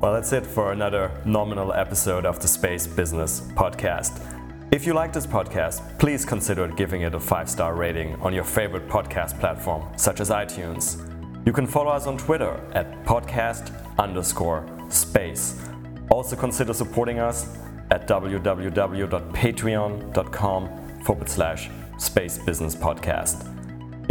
[0.00, 4.41] Well that's it for another nominal episode of the space business podcast
[4.72, 8.42] if you like this podcast, please consider giving it a five star rating on your
[8.42, 10.96] favorite podcast platform, such as iTunes.
[11.44, 15.60] You can follow us on Twitter at podcast underscore space.
[16.08, 17.54] Also consider supporting us
[17.90, 21.68] at www.patreon.com forward slash
[21.98, 23.46] space business podcast.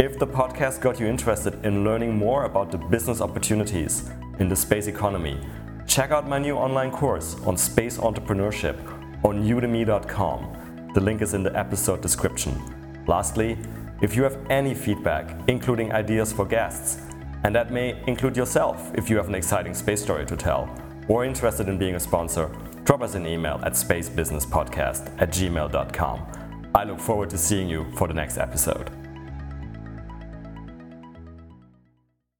[0.00, 4.08] If the podcast got you interested in learning more about the business opportunities
[4.38, 5.40] in the space economy,
[5.88, 10.90] check out my new online course on space entrepreneurship on udemy.com.
[10.94, 12.60] The link is in the episode description.
[13.06, 13.58] Lastly,
[14.00, 17.00] if you have any feedback, including ideas for guests,
[17.44, 20.68] and that may include yourself if you have an exciting space story to tell,
[21.08, 22.50] or interested in being a sponsor,
[22.84, 26.26] drop us an email at spacebusinesspodcast at gmail.com.
[26.74, 29.01] I look forward to seeing you for the next episode.